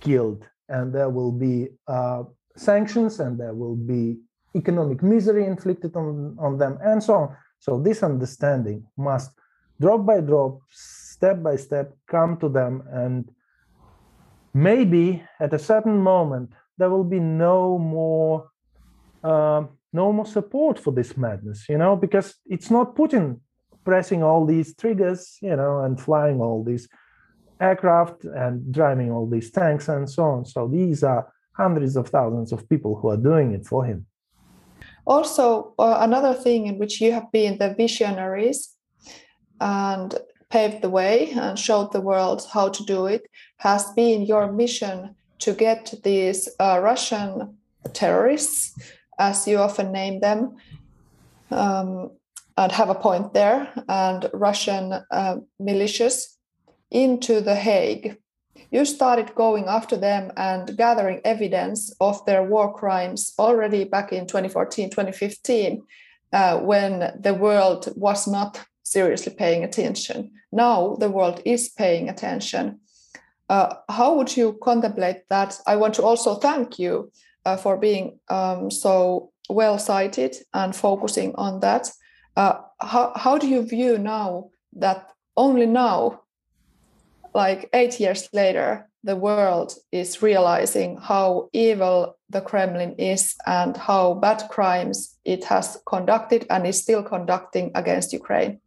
killed, 0.00 0.48
and 0.68 0.92
there 0.94 1.10
will 1.10 1.32
be 1.32 1.68
uh, 1.86 2.24
sanctions, 2.56 3.20
and 3.20 3.38
there 3.38 3.54
will 3.54 3.76
be 3.76 4.18
economic 4.54 5.02
misery 5.02 5.46
inflicted 5.46 5.96
on, 5.96 6.36
on 6.38 6.58
them, 6.58 6.78
and 6.82 7.02
so 7.02 7.14
on. 7.14 7.36
So, 7.58 7.80
this 7.80 8.02
understanding 8.02 8.86
must 8.96 9.30
drop 9.80 10.06
by 10.06 10.20
drop, 10.20 10.60
step 11.16 11.36
by 11.42 11.56
step, 11.56 11.86
come 12.06 12.32
to 12.42 12.48
them. 12.48 12.74
And 13.02 13.30
maybe 14.52 15.04
at 15.38 15.54
a 15.54 15.58
certain 15.70 15.98
moment, 16.12 16.50
there 16.78 16.90
will 16.90 17.08
be 17.16 17.20
no 17.20 17.78
more. 17.78 18.50
Uh, 19.22 19.64
no 19.94 20.12
more 20.12 20.26
support 20.26 20.76
for 20.84 20.92
this 20.92 21.16
madness, 21.16 21.68
you 21.68 21.78
know, 21.78 21.94
because 21.94 22.34
it's 22.54 22.68
not 22.68 22.96
Putin 22.96 23.38
pressing 23.84 24.22
all 24.24 24.44
these 24.44 24.74
triggers, 24.74 25.38
you 25.40 25.54
know, 25.54 25.74
and 25.84 26.00
flying 26.00 26.40
all 26.40 26.64
these 26.64 26.88
aircraft 27.60 28.24
and 28.24 28.54
driving 28.72 29.12
all 29.12 29.26
these 29.30 29.50
tanks 29.52 29.88
and 29.88 30.10
so 30.10 30.24
on. 30.24 30.44
So 30.44 30.66
these 30.66 31.04
are 31.04 31.32
hundreds 31.52 31.94
of 31.96 32.08
thousands 32.08 32.50
of 32.52 32.68
people 32.68 32.96
who 32.96 33.08
are 33.08 33.22
doing 33.30 33.54
it 33.54 33.64
for 33.66 33.84
him. 33.84 34.06
Also, 35.06 35.74
uh, 35.78 35.98
another 36.00 36.34
thing 36.34 36.66
in 36.66 36.78
which 36.78 37.00
you 37.00 37.12
have 37.12 37.30
been 37.30 37.58
the 37.58 37.72
visionaries 37.74 38.74
and 39.60 40.08
paved 40.54 40.82
the 40.82 40.96
way 41.00 41.32
and 41.32 41.58
showed 41.58 41.90
the 41.90 42.06
world 42.10 42.46
how 42.52 42.68
to 42.68 42.84
do 42.84 43.06
it 43.06 43.22
has 43.56 43.82
been 43.96 44.22
your 44.22 44.52
mission 44.52 45.16
to 45.40 45.52
get 45.52 45.92
these 46.04 46.48
uh, 46.60 46.78
Russian 46.80 47.58
terrorists, 47.92 48.60
as 49.18 49.48
you 49.48 49.58
often 49.58 49.90
name 49.90 50.20
them, 50.20 50.54
um, 51.50 52.12
and 52.56 52.70
have 52.70 52.88
a 52.88 53.02
point 53.06 53.34
there, 53.34 53.60
and 53.88 54.30
Russian 54.32 54.84
uh, 54.92 55.36
militias 55.60 56.36
into 56.90 57.40
The 57.40 57.56
Hague. 57.56 58.16
You 58.70 58.84
started 58.84 59.34
going 59.34 59.64
after 59.66 59.96
them 59.96 60.30
and 60.36 60.76
gathering 60.76 61.20
evidence 61.24 61.92
of 62.00 62.24
their 62.26 62.44
war 62.44 62.72
crimes 62.72 63.34
already 63.40 63.82
back 63.82 64.12
in 64.12 64.26
2014, 64.28 64.90
2015, 64.90 65.82
uh, 66.32 66.58
when 66.58 67.12
the 67.18 67.34
world 67.34 67.92
was 67.96 68.28
not 68.28 68.64
seriously 68.84 69.34
paying 69.34 69.64
attention. 69.64 70.30
Now 70.52 70.96
the 71.00 71.10
world 71.10 71.42
is 71.44 71.68
paying 71.68 72.08
attention. 72.08 72.80
Uh, 73.48 73.74
how 73.88 74.14
would 74.14 74.36
you 74.36 74.58
contemplate 74.62 75.28
that? 75.28 75.60
I 75.66 75.76
want 75.76 75.94
to 75.94 76.02
also 76.02 76.36
thank 76.36 76.78
you 76.78 77.10
uh, 77.44 77.56
for 77.56 77.76
being 77.76 78.18
um, 78.28 78.70
so 78.70 79.32
well 79.50 79.78
cited 79.78 80.36
and 80.54 80.74
focusing 80.74 81.34
on 81.34 81.60
that. 81.60 81.90
Uh, 82.36 82.60
how, 82.80 83.12
how 83.16 83.38
do 83.38 83.46
you 83.48 83.62
view 83.62 83.98
now 83.98 84.50
that 84.74 85.10
only 85.36 85.66
now, 85.66 86.22
like 87.34 87.68
eight 87.72 88.00
years 88.00 88.28
later, 88.32 88.88
the 89.02 89.16
world 89.16 89.74
is 89.92 90.22
realizing 90.22 90.96
how 90.96 91.50
evil 91.52 92.16
the 92.30 92.40
Kremlin 92.40 92.94
is 92.96 93.34
and 93.46 93.76
how 93.76 94.14
bad 94.14 94.42
crimes 94.50 95.18
it 95.24 95.44
has 95.44 95.78
conducted 95.86 96.46
and 96.48 96.66
is 96.66 96.80
still 96.80 97.02
conducting 97.02 97.70
against 97.74 98.12
Ukraine? 98.12 98.60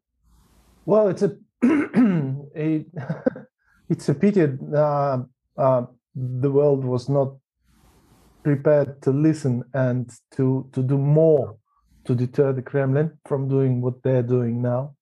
Well, 0.88 1.10
it's 1.10 1.22
a, 1.22 1.36
it's 3.90 4.08
a 4.08 4.14
pity 4.14 4.48
uh, 4.74 5.20
uh, 5.58 5.86
the 6.16 6.50
world 6.50 6.86
was 6.86 7.10
not 7.10 7.36
prepared 8.42 9.02
to 9.02 9.12
listen 9.12 9.66
and 9.74 10.10
to 10.38 10.70
to 10.72 10.82
do 10.82 10.98
more 10.98 11.58
to 12.06 12.16
deter 12.16 12.54
the 12.54 12.62
Kremlin 12.62 13.12
from 13.26 13.50
doing 13.50 13.82
what 13.82 14.02
they're 14.02 14.24
doing 14.24 14.62
now. 14.62 14.96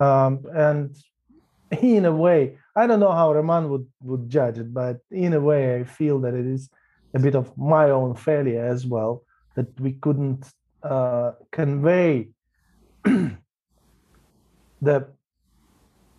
Um, 0.00 0.40
and 0.56 0.96
in 1.80 2.04
a 2.04 2.12
way, 2.12 2.58
I 2.74 2.88
don't 2.88 2.98
know 2.98 3.12
how 3.12 3.32
Roman 3.32 3.70
would, 3.70 3.86
would 4.02 4.28
judge 4.28 4.58
it, 4.58 4.74
but 4.74 4.98
in 5.12 5.34
a 5.34 5.40
way, 5.40 5.76
I 5.76 5.84
feel 5.84 6.18
that 6.22 6.34
it 6.34 6.46
is 6.46 6.68
a 7.14 7.20
bit 7.20 7.36
of 7.36 7.56
my 7.56 7.90
own 7.90 8.16
failure 8.16 8.66
as 8.66 8.86
well 8.86 9.22
that 9.54 9.68
we 9.80 9.92
couldn't 9.92 10.46
uh, 10.82 11.34
convey 11.52 12.30
the 14.82 15.06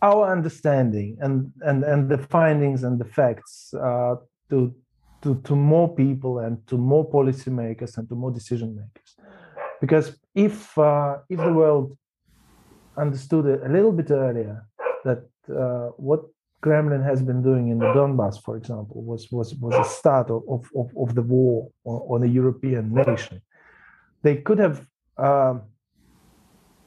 our 0.02 0.32
understanding 0.32 1.18
and 1.22 1.52
and 1.62 1.84
and 1.84 2.10
the 2.10 2.18
findings 2.18 2.84
and 2.84 3.00
the 3.00 3.10
facts 3.20 3.74
uh, 3.74 4.16
to 4.50 4.74
to 5.22 5.36
to 5.48 5.56
more 5.56 5.90
people 6.04 6.40
and 6.40 6.66
to 6.68 6.78
more 6.78 7.06
policymakers 7.18 7.98
and 7.98 8.08
to 8.10 8.16
more 8.16 8.32
decision 8.32 8.70
makers 8.76 9.12
because 9.82 10.18
if 10.36 10.78
uh, 10.78 11.18
if 11.30 11.40
the 11.40 11.54
world 11.54 11.98
understood 12.98 13.46
a 13.68 13.70
little 13.70 13.92
bit 13.92 14.10
earlier 14.12 14.66
that 15.04 15.24
uh, 15.50 15.88
what 16.10 16.22
Kremlin 16.62 17.04
has 17.04 17.22
been 17.22 17.44
doing 17.44 17.68
in 17.68 17.78
the 17.78 17.88
Donbass, 17.98 18.42
for 18.42 18.56
example, 18.56 19.04
was 19.04 19.30
was 19.32 19.54
was 19.56 19.76
a 19.76 19.90
start 20.00 20.30
of 20.30 20.64
of, 20.82 20.88
of 21.04 21.14
the 21.14 21.22
war 21.22 21.70
on 21.84 22.24
a 22.24 22.32
European 22.42 22.94
nation, 22.94 23.42
they 24.22 24.38
could 24.38 24.60
have 24.60 24.88
uh, 25.18 25.56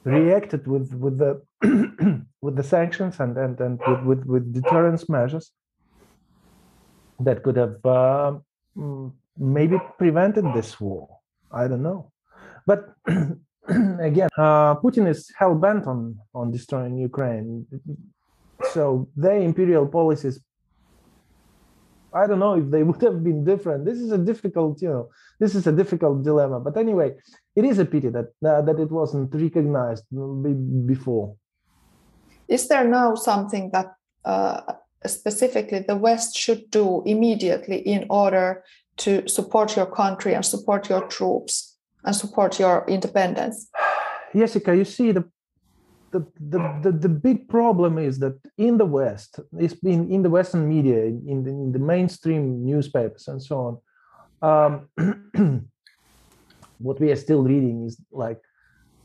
reacted 0.07 0.67
with 0.67 0.93
with 0.93 1.17
the 1.17 1.41
with 2.41 2.55
the 2.55 2.63
sanctions 2.63 3.19
and 3.19 3.37
and, 3.37 3.59
and 3.59 3.79
with, 3.87 4.01
with, 4.03 4.25
with 4.25 4.53
deterrence 4.53 5.09
measures 5.09 5.51
that 7.19 7.43
could 7.43 7.57
have 7.57 7.85
uh, 7.85 8.33
maybe 9.37 9.77
prevented 9.97 10.45
this 10.53 10.79
war. 10.79 11.07
I 11.51 11.67
don't 11.67 11.83
know. 11.83 12.11
But 12.65 12.93
again, 14.09 14.29
uh, 14.37 14.75
Putin 14.75 15.07
is 15.07 15.31
hell 15.37 15.55
bent 15.55 15.87
on 15.87 16.17
on 16.33 16.51
destroying 16.51 16.97
Ukraine. 16.97 17.65
So 18.73 19.07
their 19.15 19.39
imperial 19.39 19.87
policies, 19.87 20.39
I 22.13 22.27
don't 22.27 22.39
know 22.39 22.55
if 22.55 22.69
they 22.69 22.83
would 22.87 23.01
have 23.01 23.23
been 23.23 23.43
different. 23.43 23.85
This 23.85 23.99
is 23.99 24.11
a 24.11 24.17
difficult, 24.17 24.81
you 24.81 24.89
know, 24.89 25.09
this 25.39 25.55
is 25.55 25.67
a 25.67 25.71
difficult 25.71 26.23
dilemma. 26.23 26.59
But 26.59 26.77
anyway, 26.77 27.13
it 27.55 27.65
is 27.65 27.79
a 27.79 27.85
pity 27.85 28.09
that 28.09 28.27
uh, 28.45 28.61
that 28.61 28.79
it 28.79 28.91
wasn't 28.91 29.33
recognized 29.33 30.05
before. 30.85 31.35
Is 32.47 32.67
there 32.67 32.87
now 32.87 33.15
something 33.15 33.71
that 33.71 33.93
uh, 34.25 34.61
specifically 35.05 35.79
the 35.79 35.95
West 35.95 36.37
should 36.37 36.71
do 36.71 37.03
immediately 37.05 37.77
in 37.79 38.05
order 38.09 38.63
to 38.97 39.27
support 39.27 39.75
your 39.75 39.85
country 39.85 40.33
and 40.33 40.45
support 40.45 40.89
your 40.89 41.07
troops? 41.07 41.77
and 42.07 42.15
support 42.15 42.59
your 42.59 42.85
independence? 42.87 43.69
Jessica, 44.35 44.75
you 44.75 44.85
see 44.85 45.11
the 45.11 45.29
the, 46.11 46.25
the, 46.39 46.79
the, 46.83 46.91
the, 46.91 47.09
big 47.09 47.49
problem 47.49 47.97
is 47.97 48.17
that 48.19 48.39
in 48.57 48.77
the 48.77 48.85
West, 48.85 49.41
it's 49.59 49.73
been 49.73 50.09
in 50.09 50.23
the 50.23 50.29
Western 50.29 50.67
media, 50.67 51.03
in 51.03 51.43
the, 51.43 51.49
in 51.49 51.73
the 51.73 51.79
mainstream 51.79 52.65
newspapers 52.65 53.27
and 53.27 53.43
so 53.43 53.59
on, 53.59 53.77
um, 54.41 54.89
what 56.79 56.99
we 56.99 57.11
are 57.11 57.15
still 57.15 57.43
reading 57.43 57.85
is 57.85 57.99
like 58.11 58.39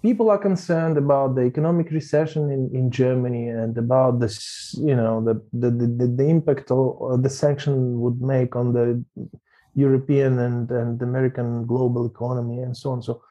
people 0.02 0.30
are 0.30 0.38
concerned 0.38 0.98
about 0.98 1.34
the 1.34 1.42
economic 1.42 1.90
recession 1.90 2.50
in, 2.50 2.70
in 2.74 2.90
Germany 2.90 3.48
and 3.48 3.78
about 3.78 4.20
this, 4.20 4.74
you 4.78 4.94
know, 4.94 5.22
the 5.24 5.34
the, 5.52 5.70
the, 5.70 6.06
the 6.06 6.28
impact 6.28 6.70
of 6.70 7.22
the 7.22 7.30
sanction 7.30 8.00
would 8.00 8.20
make 8.20 8.56
on 8.56 8.72
the 8.72 9.04
European 9.74 10.38
and, 10.38 10.70
and 10.70 11.00
American 11.00 11.66
global 11.66 12.06
economy 12.06 12.60
and 12.60 12.76
so 12.76 12.90
on. 12.90 13.02
So 13.02 13.22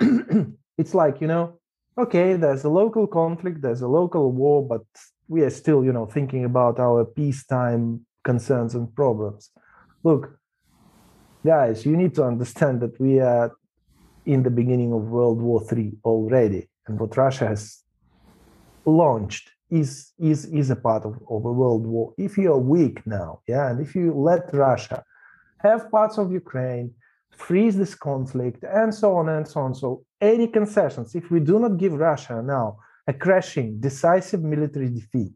it's 0.78 0.94
like, 0.94 1.20
you 1.20 1.26
know, 1.26 1.58
okay, 1.96 2.34
there's 2.34 2.64
a 2.64 2.68
local 2.68 3.06
conflict, 3.06 3.62
there's 3.62 3.82
a 3.82 3.88
local 3.88 4.32
war, 4.32 4.66
but 4.66 4.82
we 5.28 5.42
are 5.42 5.50
still, 5.50 5.84
you 5.84 5.92
know, 5.92 6.06
thinking 6.06 6.44
about 6.44 6.78
our 6.78 7.04
peacetime 7.04 8.04
concerns 8.24 8.74
and 8.74 8.94
problems. 8.94 9.50
Look, 10.04 10.37
guys, 11.44 11.86
you 11.86 11.96
need 11.96 12.14
to 12.14 12.24
understand 12.24 12.80
that 12.80 12.98
we 13.00 13.20
are 13.20 13.52
in 14.26 14.42
the 14.42 14.50
beginning 14.50 14.92
of 14.92 15.02
World 15.08 15.40
War 15.40 15.62
III 15.70 15.92
already, 16.04 16.68
and 16.86 16.98
what 16.98 17.16
Russia 17.16 17.46
has 17.48 17.82
launched 18.84 19.50
is 19.70 20.12
is 20.18 20.46
is 20.46 20.70
a 20.70 20.76
part 20.76 21.04
of, 21.04 21.14
of 21.28 21.44
a 21.44 21.52
world 21.52 21.86
war. 21.86 22.14
If 22.16 22.38
you 22.38 22.52
are 22.52 22.58
weak 22.58 23.06
now, 23.06 23.40
yeah, 23.46 23.70
and 23.70 23.80
if 23.80 23.94
you 23.94 24.12
let 24.12 24.52
Russia 24.52 25.04
have 25.58 25.90
parts 25.90 26.18
of 26.18 26.32
Ukraine, 26.32 26.92
freeze 27.36 27.76
this 27.76 27.94
conflict, 27.94 28.64
and 28.64 28.94
so 28.94 29.16
on 29.16 29.28
and 29.28 29.46
so 29.46 29.60
on. 29.60 29.74
So 29.74 30.04
any 30.20 30.48
concessions, 30.48 31.14
if 31.14 31.30
we 31.30 31.40
do 31.40 31.58
not 31.58 31.76
give 31.76 31.92
Russia 31.92 32.42
now 32.42 32.78
a 33.06 33.12
crashing, 33.12 33.80
decisive 33.80 34.42
military 34.42 34.88
defeat, 34.88 35.34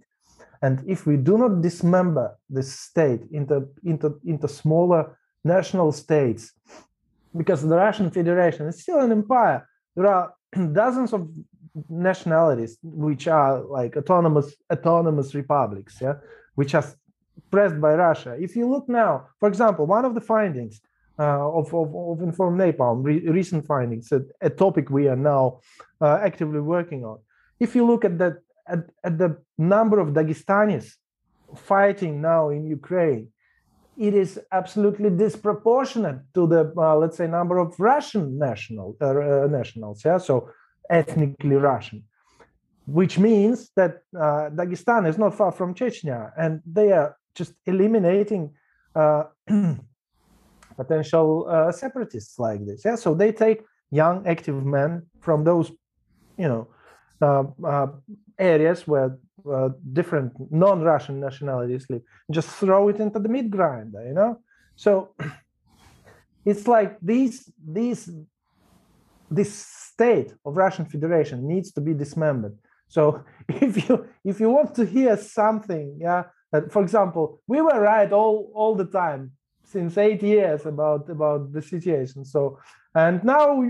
and 0.63 0.83
if 0.87 1.07
we 1.07 1.17
do 1.17 1.37
not 1.37 1.61
dismember 1.61 2.39
this 2.49 2.73
state 2.73 3.23
into, 3.33 3.69
into, 3.85 4.21
into 4.25 4.47
smaller 4.47 5.19
national 5.45 5.93
states, 5.93 6.53
because 7.37 7.63
the 7.63 7.77
Russian 7.77 8.11
Federation 8.11 8.67
is 8.67 8.83
still 8.83 9.01
an 9.01 9.13
empire, 9.13 9.69
there 9.97 10.07
are 10.07 10.35
dozens 10.73 11.13
of 11.13 11.29
nationalities 11.89 12.79
which 12.83 13.27
are 13.29 13.61
like 13.63 13.97
autonomous 13.97 14.55
autonomous 14.71 15.35
republics, 15.35 15.99
yeah, 16.01 16.15
which 16.55 16.75
are 16.75 16.85
pressed 17.51 17.81
by 17.81 17.95
Russia. 17.95 18.37
If 18.39 18.57
you 18.57 18.69
look 18.69 18.89
now, 18.89 19.29
for 19.41 19.49
example, 19.49 19.87
one 19.87 20.05
of 20.05 20.15
the 20.15 20.21
findings 20.21 20.81
uh, 21.19 21.49
of, 21.59 21.73
of, 21.75 21.95
of 21.95 22.23
Inform 22.23 22.59
Napalm, 22.59 23.05
re- 23.05 23.27
recent 23.29 23.67
findings, 23.67 24.13
a, 24.13 24.23
a, 24.41 24.51
topic 24.51 24.91
we 24.91 25.09
are 25.09 25.17
now 25.17 25.61
uh, 26.01 26.19
actively 26.23 26.61
working 26.61 27.05
on. 27.05 27.19
If 27.61 27.75
you 27.75 27.87
look 27.87 28.05
at 28.05 28.19
the, 28.19 28.41
at, 28.67 28.81
at 29.05 29.19
the 29.19 29.37
number 29.59 29.99
of 29.99 30.09
Dagestanis 30.09 30.95
fighting 31.55 32.21
now 32.21 32.49
in 32.49 32.67
Ukraine, 32.67 33.29
it 34.07 34.15
is 34.15 34.41
absolutely 34.51 35.11
disproportionate 35.11 36.21
to 36.35 36.47
the, 36.53 36.73
uh, 36.77 36.97
let's 36.97 37.17
say, 37.17 37.27
number 37.27 37.59
of 37.59 37.69
Russian 37.79 38.39
national 38.39 38.97
uh, 39.01 39.07
uh, 39.07 39.47
nationals. 39.59 40.03
Yeah, 40.05 40.19
so 40.19 40.51
ethnically 40.91 41.57
Russian 41.57 42.05
which 42.87 43.19
means 43.19 43.71
that 43.77 44.03
uh, 44.17 44.51
Dagestan 44.51 45.09
is 45.09 45.19
not 45.19 45.35
far 45.35 45.53
from 45.53 45.75
Chechnya, 45.75 46.33
and 46.37 46.61
they 46.67 46.93
are 46.93 47.17
just 47.35 47.55
eliminating 47.67 48.55
uh, 48.95 49.25
potential 50.77 51.47
uh, 51.49 51.71
separatists 51.73 52.39
like 52.39 52.65
this. 52.67 52.83
Yeah, 52.85 52.97
so 52.97 53.15
they 53.15 53.33
take 53.33 53.63
young 53.91 54.27
active 54.27 54.65
men 54.65 55.07
from 55.21 55.45
those, 55.45 55.71
you 56.37 56.49
know, 56.49 56.69
areas 58.39 58.87
where 58.89 59.17
uh, 59.51 59.71
different 59.93 60.33
non-Russian 60.51 61.21
nationalities 61.21 61.87
live, 61.89 62.03
just 62.31 62.49
throw 62.49 62.89
it 62.89 63.01
into 63.01 63.19
the 63.19 63.29
meat 63.29 63.51
grinder. 63.51 64.05
You 64.07 64.15
know, 64.15 64.41
so 64.77 65.15
it's 66.45 66.67
like 66.67 66.99
these 67.01 67.51
these 67.65 68.11
this 69.31 69.55
state 69.55 70.35
of 70.45 70.57
Russian 70.57 70.85
Federation 70.85 71.47
needs 71.47 71.73
to 71.73 71.81
be 71.81 71.95
dismembered. 71.95 72.57
So 72.89 73.25
if 73.49 73.89
you 73.89 74.07
if 74.25 74.41
you 74.41 74.51
want 74.51 74.75
to 74.77 74.85
hear 74.85 75.17
something, 75.17 75.99
yeah, 76.01 76.25
that, 76.53 76.71
for 76.71 76.83
example, 76.83 77.41
we 77.47 77.61
were 77.61 77.81
right 77.81 78.13
all 78.13 78.51
all 78.55 78.75
the 78.75 78.87
time 78.87 79.33
since 79.65 79.97
eight 79.97 80.23
years 80.23 80.67
about 80.67 81.09
about 81.09 81.53
the 81.53 81.63
situation. 81.63 82.25
So, 82.25 82.59
and 82.95 83.25
now, 83.25 83.63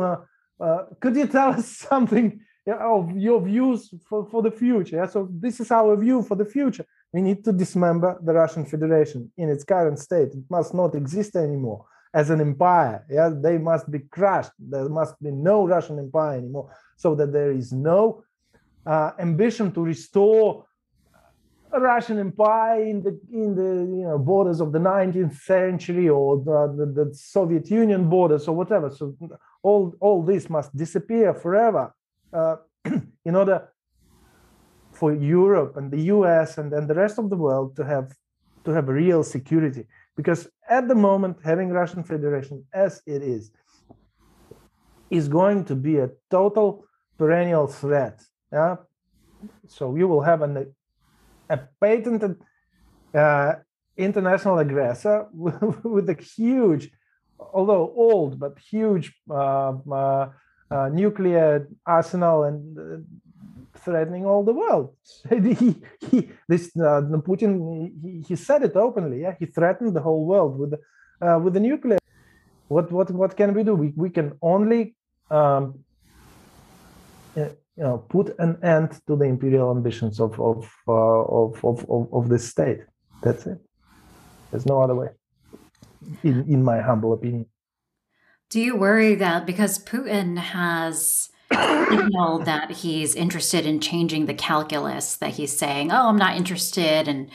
uh, 0.00 0.16
uh, 0.60 0.82
could 1.00 1.16
you 1.16 1.26
tell 1.26 1.50
us 1.50 1.66
something 1.90 2.40
of 2.66 3.16
your 3.16 3.40
views 3.40 3.92
for, 4.08 4.26
for 4.26 4.42
the 4.42 4.50
future? 4.50 5.06
So 5.06 5.28
this 5.30 5.60
is 5.60 5.70
our 5.70 5.96
view 5.96 6.22
for 6.22 6.34
the 6.34 6.44
future. 6.44 6.84
We 7.12 7.22
need 7.22 7.44
to 7.44 7.52
dismember 7.52 8.18
the 8.22 8.32
Russian 8.32 8.66
Federation 8.66 9.30
in 9.36 9.48
its 9.48 9.64
current 9.64 9.98
state. 9.98 10.28
It 10.34 10.44
must 10.50 10.74
not 10.74 10.94
exist 10.94 11.36
anymore 11.36 11.86
as 12.12 12.30
an 12.30 12.40
empire. 12.40 13.04
Yeah, 13.08 13.30
they 13.32 13.58
must 13.58 13.90
be 13.90 14.00
crushed. 14.00 14.52
There 14.58 14.88
must 14.88 15.20
be 15.22 15.30
no 15.30 15.66
Russian 15.66 15.98
empire 15.98 16.38
anymore, 16.38 16.70
so 16.96 17.14
that 17.14 17.32
there 17.32 17.52
is 17.52 17.72
no 17.72 18.24
uh, 18.84 19.12
ambition 19.18 19.72
to 19.72 19.82
restore 19.82 20.66
Russian 21.72 22.18
Empire 22.18 22.82
in 22.82 23.02
the 23.02 23.18
in 23.32 23.54
the 23.54 23.96
you 23.96 24.04
know 24.04 24.18
borders 24.18 24.60
of 24.60 24.72
the 24.72 24.78
19th 24.78 25.36
century 25.36 26.08
or 26.08 26.38
the, 26.38 26.74
the, 26.78 27.04
the, 27.04 27.14
Soviet 27.14 27.70
Union 27.70 28.08
borders 28.08 28.48
or 28.48 28.56
whatever. 28.56 28.90
So 28.90 29.16
all 29.62 29.94
all 30.00 30.22
this 30.22 30.48
must 30.48 30.74
disappear 30.76 31.34
forever 31.34 31.92
in 33.24 33.34
order 33.34 33.68
for 34.92 35.14
Europe 35.14 35.76
and 35.76 35.90
the 35.90 36.02
US 36.14 36.58
and, 36.58 36.72
and 36.72 36.88
the 36.88 36.94
rest 36.94 37.18
of 37.18 37.30
the 37.30 37.36
world 37.36 37.76
to 37.76 37.84
have 37.84 38.12
to 38.64 38.72
have 38.72 38.88
real 38.88 39.22
security. 39.22 39.86
Because 40.16 40.48
at 40.68 40.88
the 40.88 40.94
moment, 40.94 41.36
having 41.44 41.68
Russian 41.70 42.02
Federation 42.02 42.64
as 42.72 43.02
it 43.06 43.22
is 43.22 43.52
is 45.10 45.28
going 45.28 45.64
to 45.66 45.76
be 45.76 45.98
a 45.98 46.10
total 46.30 46.84
perennial 47.18 47.66
threat. 47.66 48.20
Yeah. 48.52 48.76
So 49.68 49.94
you 49.94 50.08
will 50.08 50.22
have 50.22 50.42
an 50.42 50.74
a 51.48 51.58
patented 51.80 52.40
uh, 53.14 53.54
international 53.96 54.58
aggressor 54.58 55.26
with, 55.32 56.08
a 56.10 56.14
huge, 56.20 56.90
although 57.38 57.92
old 57.96 58.38
but 58.38 58.58
huge 58.58 59.14
uh, 59.30 59.72
uh, 59.90 60.28
uh 60.70 60.88
nuclear 60.88 61.68
arsenal 61.84 62.44
and 62.44 62.78
uh, 62.78 62.82
threatening 63.78 64.26
all 64.26 64.42
the 64.44 64.52
world. 64.52 64.94
he, 65.30 65.76
he, 66.10 66.28
this 66.48 66.64
uh, 66.76 67.02
Putin, 67.28 67.90
he, 68.02 68.24
he, 68.28 68.36
said 68.36 68.62
it 68.62 68.74
openly. 68.74 69.20
Yeah, 69.22 69.34
he 69.38 69.46
threatened 69.46 69.94
the 69.94 70.00
whole 70.00 70.24
world 70.26 70.58
with 70.58 70.74
with 71.44 71.54
the 71.54 71.60
nuclear. 71.60 71.98
What 72.68 72.90
what 72.90 73.10
what 73.10 73.36
can 73.36 73.54
we 73.54 73.62
do? 73.62 73.74
We 73.74 73.92
we 73.96 74.10
can 74.10 74.28
only 74.42 74.96
um, 75.30 75.84
you 77.76 77.84
know 77.84 77.98
put 78.08 78.34
an 78.38 78.58
end 78.62 79.00
to 79.06 79.16
the 79.16 79.24
imperial 79.24 79.70
ambitions 79.70 80.20
of 80.20 80.40
of 80.40 80.68
uh, 80.88 80.92
of, 80.92 81.64
of, 81.64 81.90
of 81.90 82.08
of 82.12 82.28
this 82.28 82.48
state 82.48 82.80
that's 83.22 83.46
it 83.46 83.58
there's 84.50 84.66
no 84.66 84.80
other 84.80 84.94
way 84.94 85.08
in 86.22 86.44
in 86.48 86.62
my 86.62 86.80
humble 86.80 87.12
opinion 87.12 87.46
do 88.50 88.60
you 88.60 88.76
worry 88.76 89.14
that 89.14 89.46
because 89.46 89.78
putin 89.78 90.38
has 90.38 91.30
signaled 91.52 92.44
that 92.44 92.70
he's 92.70 93.14
interested 93.14 93.64
in 93.64 93.80
changing 93.80 94.26
the 94.26 94.34
calculus 94.34 95.16
that 95.16 95.30
he's 95.30 95.56
saying 95.56 95.90
oh 95.92 96.08
i'm 96.08 96.16
not 96.16 96.36
interested 96.36 97.08
in 97.08 97.30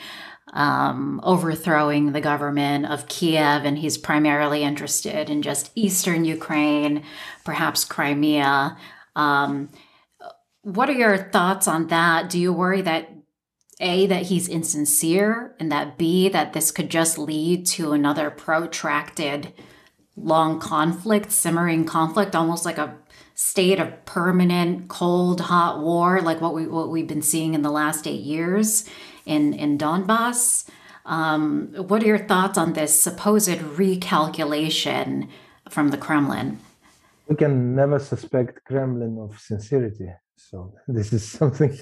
um, 0.52 1.20
overthrowing 1.22 2.12
the 2.12 2.20
government 2.20 2.86
of 2.86 3.08
Kiev, 3.08 3.64
and 3.64 3.78
he's 3.78 3.96
primarily 3.96 4.62
interested 4.62 5.30
in 5.30 5.40
just 5.40 5.70
eastern 5.74 6.24
Ukraine, 6.24 7.04
perhaps 7.44 7.84
Crimea. 7.84 8.76
Um, 9.16 9.70
what 10.62 10.88
are 10.90 10.94
your 10.94 11.16
thoughts 11.16 11.66
on 11.66 11.88
that? 11.88 12.28
Do 12.28 12.38
you 12.38 12.52
worry 12.52 12.82
that 12.82 13.10
A, 13.80 14.06
that 14.06 14.24
he's 14.24 14.48
insincere, 14.48 15.56
and 15.58 15.72
that 15.72 15.96
B, 15.96 16.28
that 16.28 16.52
this 16.52 16.70
could 16.70 16.90
just 16.90 17.18
lead 17.18 17.66
to 17.66 17.92
another 17.92 18.30
protracted 18.30 19.52
long 20.16 20.60
conflict, 20.60 21.32
simmering 21.32 21.84
conflict, 21.84 22.34
almost 22.34 22.64
like 22.64 22.78
a 22.78 22.96
state 23.34 23.80
of 23.80 24.04
permanent 24.04 24.88
cold 24.88 25.40
hot 25.40 25.80
war 25.80 26.20
like 26.20 26.40
what 26.42 26.52
we 26.52 26.66
what 26.66 26.90
we've 26.90 27.08
been 27.08 27.22
seeing 27.22 27.54
in 27.54 27.62
the 27.62 27.70
last 27.70 28.06
8 28.06 28.20
years 28.20 28.84
in 29.24 29.54
in 29.54 29.78
Donbass 29.78 30.68
um, 31.06 31.72
what 31.74 32.02
are 32.02 32.06
your 32.06 32.18
thoughts 32.18 32.58
on 32.58 32.74
this 32.74 33.00
supposed 33.00 33.48
recalculation 33.48 35.28
from 35.70 35.88
the 35.88 35.96
Kremlin 35.96 36.58
we 37.26 37.34
can 37.34 37.74
never 37.74 37.98
suspect 37.98 38.62
Kremlin 38.66 39.18
of 39.18 39.40
sincerity 39.40 40.10
so 40.50 40.74
this 40.88 41.12
is 41.12 41.26
something 41.38 41.76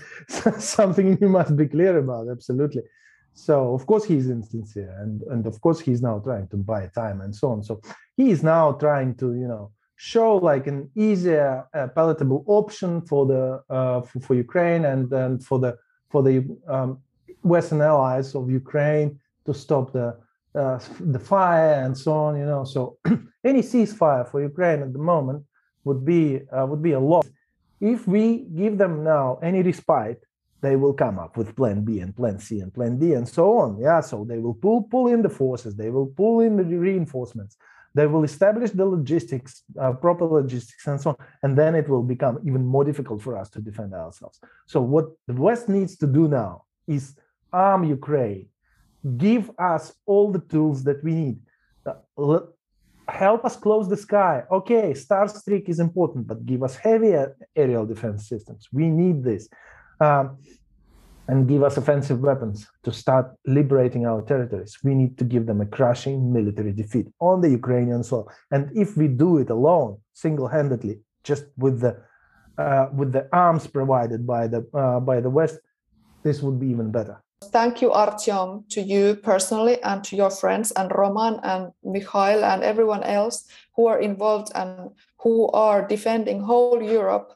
something 0.59 1.18
you 1.20 1.28
must 1.28 1.57
be 1.57 1.66
clear 1.66 1.99
about. 1.99 2.28
Absolutely. 2.28 2.83
So 3.35 3.74
of 3.74 3.87
course 3.87 4.05
he's 4.05 4.28
insincere, 4.28 4.95
and 5.01 5.22
and 5.22 5.47
of 5.47 5.61
course 5.61 5.81
he's 5.81 6.03
now 6.03 6.18
trying 6.18 6.49
to 6.49 6.57
buy 6.57 6.91
time 6.95 7.20
and 7.20 7.35
so 7.35 7.51
on. 7.51 7.62
So 7.62 7.81
he 8.16 8.31
is 8.31 8.43
now 8.43 8.72
trying 8.72 9.14
to 9.16 9.35
you 9.35 9.49
know 9.49 9.72
show 9.97 10.37
like 10.37 10.66
an 10.66 10.91
easier, 10.97 11.66
uh, 11.74 11.89
palatable 11.89 12.45
option 12.47 13.03
for 13.03 13.26
the 13.26 13.62
uh, 13.68 14.01
for, 14.03 14.20
for, 14.20 14.35
Ukraine 14.35 14.85
and 14.85 15.12
and 15.12 15.45
for 15.45 15.59
the 15.59 15.76
for 16.11 16.22
the 16.22 16.45
um, 16.68 16.99
Western 17.43 17.81
allies 17.81 18.35
of 18.35 18.51
Ukraine 18.51 19.18
to 19.47 19.55
stop 19.55 19.93
the 19.93 20.16
uh, 20.55 20.78
the 21.01 21.18
fire 21.18 21.74
and 21.85 21.97
so 21.97 22.12
on. 22.12 22.37
You 22.37 22.47
know, 22.47 22.64
so 22.64 22.99
any 23.45 23.62
ceasefire 23.62 24.28
for 24.31 24.43
Ukraine 24.43 24.83
at 24.83 24.93
the 24.93 25.05
moment 25.12 25.45
would 25.85 26.05
be 26.05 26.41
uh, 26.53 26.66
would 26.66 26.83
be 26.83 26.93
a 26.93 27.01
loss 27.01 27.28
if 27.81 28.07
we 28.07 28.47
give 28.55 28.76
them 28.78 29.03
now 29.03 29.39
any 29.43 29.62
respite, 29.62 30.22
they 30.61 30.76
will 30.76 30.92
come 30.92 31.18
up 31.18 31.36
with 31.36 31.56
plan 31.56 31.84
B 31.84 32.00
and 32.00 32.14
plan 32.14 32.38
C 32.38 32.61
and 32.61 32.72
plan 32.72 32.98
D 32.98 33.14
and 33.14 33.28
so 33.28 33.58
on. 33.58 33.78
Yeah, 33.78 34.00
so 34.00 34.24
they 34.24 34.38
will 34.38 34.54
pull 34.54 34.82
pull 34.82 35.08
in 35.08 35.22
the 35.22 35.28
forces, 35.28 35.76
they 35.76 35.90
will 35.90 36.06
pull 36.06 36.40
in 36.40 36.56
the 36.56 36.64
reinforcements, 36.64 37.56
they 37.94 38.06
will 38.06 38.24
establish 38.24 38.70
the 38.70 38.86
logistics, 38.86 39.62
uh, 39.80 39.92
proper 39.92 40.24
logistics, 40.24 40.86
and 40.86 41.00
so 41.00 41.11
on, 41.11 41.16
and 41.42 41.56
then 41.56 41.74
it 41.74 41.88
will 41.88 42.02
become 42.02 42.38
even 42.44 42.64
more 42.64 42.84
difficult 42.84 43.22
for 43.22 43.36
us 43.36 43.48
to 43.50 43.61
defend 43.61 43.94
ourselves. 43.94 44.38
So 44.66 44.80
what 44.80 45.06
the 45.26 45.34
West 45.34 45.68
needs 45.68 45.96
to 45.96 46.06
do 46.06 46.28
now 46.28 46.64
is 46.86 47.16
arm 47.52 47.84
Ukraine, 47.84 48.48
give 49.16 49.50
us 49.58 49.92
all 50.06 50.30
the 50.30 50.40
tools 50.40 50.84
that 50.84 51.02
we 51.02 51.14
need. 51.14 51.38
Uh, 51.86 52.40
help 53.08 53.44
us 53.44 53.56
close 53.56 53.88
the 53.88 53.96
sky. 53.96 54.44
Okay, 54.50 54.92
Starstreak 54.92 55.68
is 55.68 55.80
important, 55.80 56.26
but 56.26 56.46
give 56.46 56.62
us 56.62 56.76
heavier 56.76 57.36
aerial 57.56 57.86
defense 57.86 58.28
systems. 58.28 58.68
We 58.72 58.88
need 58.88 59.24
this 59.24 59.48
um, 60.01 60.38
and 61.28 61.46
give 61.46 61.62
us 61.62 61.76
offensive 61.76 62.20
weapons 62.20 62.66
to 62.82 62.92
start 62.92 63.32
liberating 63.46 64.05
our 64.05 64.22
territories. 64.22 64.78
We 64.82 64.94
need 64.94 65.16
to 65.18 65.24
give 65.24 65.46
them 65.46 65.61
a 65.61 65.66
crushing 65.66 66.32
military 66.32 66.72
defeat 66.72 67.07
on 67.20 67.40
the 67.40 67.51
Ukrainian 67.51 68.03
soil. 68.03 68.28
And 68.51 68.70
if 68.76 68.96
we 68.96 69.07
do 69.07 69.38
it 69.38 69.51
alone, 69.51 69.98
single-handedly, 70.14 70.98
just 71.22 71.44
with 71.57 71.80
the 71.80 71.96
uh, 72.59 72.88
with 72.92 73.12
the 73.12 73.26
arms 73.32 73.66
provided 73.66 74.26
by 74.26 74.46
the 74.46 74.61
uh, 74.74 75.01
by 75.01 75.20
the 75.20 75.30
West, 75.30 75.59
this 76.24 76.42
would 76.42 76.59
be 76.61 76.66
even 76.66 76.90
better. 76.90 77.22
Thank 77.44 77.80
you, 77.80 77.90
Artyom, 77.90 78.68
to 78.74 78.82
you 78.82 79.16
personally 79.16 79.82
and 79.82 80.05
to 80.05 80.14
your 80.14 80.30
friends 80.30 80.72
and 80.72 80.92
Roman 80.92 81.40
and 81.42 81.72
Mikhail 81.82 82.44
and 82.44 82.62
everyone 82.62 83.03
else 83.03 83.46
who 83.76 83.86
are 83.86 83.98
involved 83.98 84.53
and 84.55 84.90
who 85.22 85.48
are 85.53 85.86
defending 85.86 86.40
whole 86.42 86.82
Europe 86.82 87.32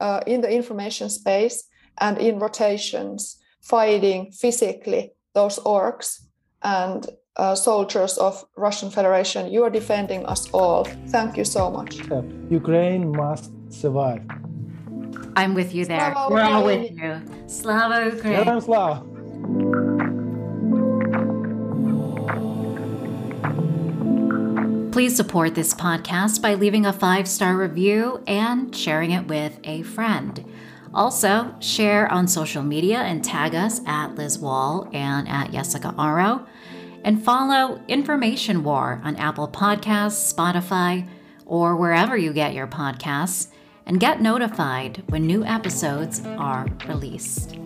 uh, 0.00 0.20
in 0.26 0.40
the 0.40 0.50
information 0.50 1.08
space 1.10 1.62
and 1.98 2.18
in 2.18 2.38
rotations, 2.38 3.36
fighting 3.60 4.32
physically 4.32 5.12
those 5.34 5.58
orcs 5.60 6.22
and 6.62 7.06
uh, 7.36 7.54
soldiers 7.54 8.16
of 8.18 8.44
Russian 8.56 8.90
Federation. 8.90 9.52
You 9.52 9.64
are 9.64 9.70
defending 9.70 10.24
us 10.26 10.48
all. 10.52 10.84
Thank 11.08 11.36
you 11.36 11.44
so 11.44 11.70
much. 11.70 12.00
Ukraine 12.50 13.12
must 13.14 13.52
survive. 13.70 14.22
I'm 15.36 15.54
with 15.54 15.74
you 15.74 15.84
there. 15.84 16.12
Slava 16.12 16.34
We're 16.34 16.42
all 16.42 16.64
with 16.64 16.90
you. 16.92 17.22
Slava 17.46 18.16
Ukraine. 18.16 18.60
Slava. 18.60 19.04
Please 24.92 25.14
support 25.14 25.54
this 25.54 25.74
podcast 25.74 26.40
by 26.40 26.54
leaving 26.54 26.86
a 26.86 26.92
five 26.92 27.28
star 27.28 27.54
review 27.54 28.22
and 28.26 28.74
sharing 28.74 29.10
it 29.10 29.28
with 29.28 29.60
a 29.62 29.82
friend. 29.82 30.42
Also, 30.94 31.54
share 31.60 32.10
on 32.10 32.28
social 32.28 32.62
media 32.62 32.98
and 32.98 33.24
tag 33.24 33.54
us 33.54 33.80
at 33.86 34.14
Liz 34.14 34.38
Wahl 34.38 34.88
and 34.92 35.28
at 35.28 35.50
Jessikka 35.50 35.94
Aro. 35.96 36.46
And 37.04 37.22
follow 37.22 37.80
Information 37.86 38.64
War 38.64 39.00
on 39.04 39.16
Apple 39.16 39.48
Podcasts, 39.48 40.34
Spotify, 40.34 41.08
or 41.44 41.76
wherever 41.76 42.16
you 42.16 42.32
get 42.32 42.54
your 42.54 42.66
podcasts, 42.66 43.48
and 43.84 44.00
get 44.00 44.20
notified 44.20 45.04
when 45.08 45.26
new 45.26 45.44
episodes 45.44 46.20
are 46.26 46.66
released. 46.88 47.56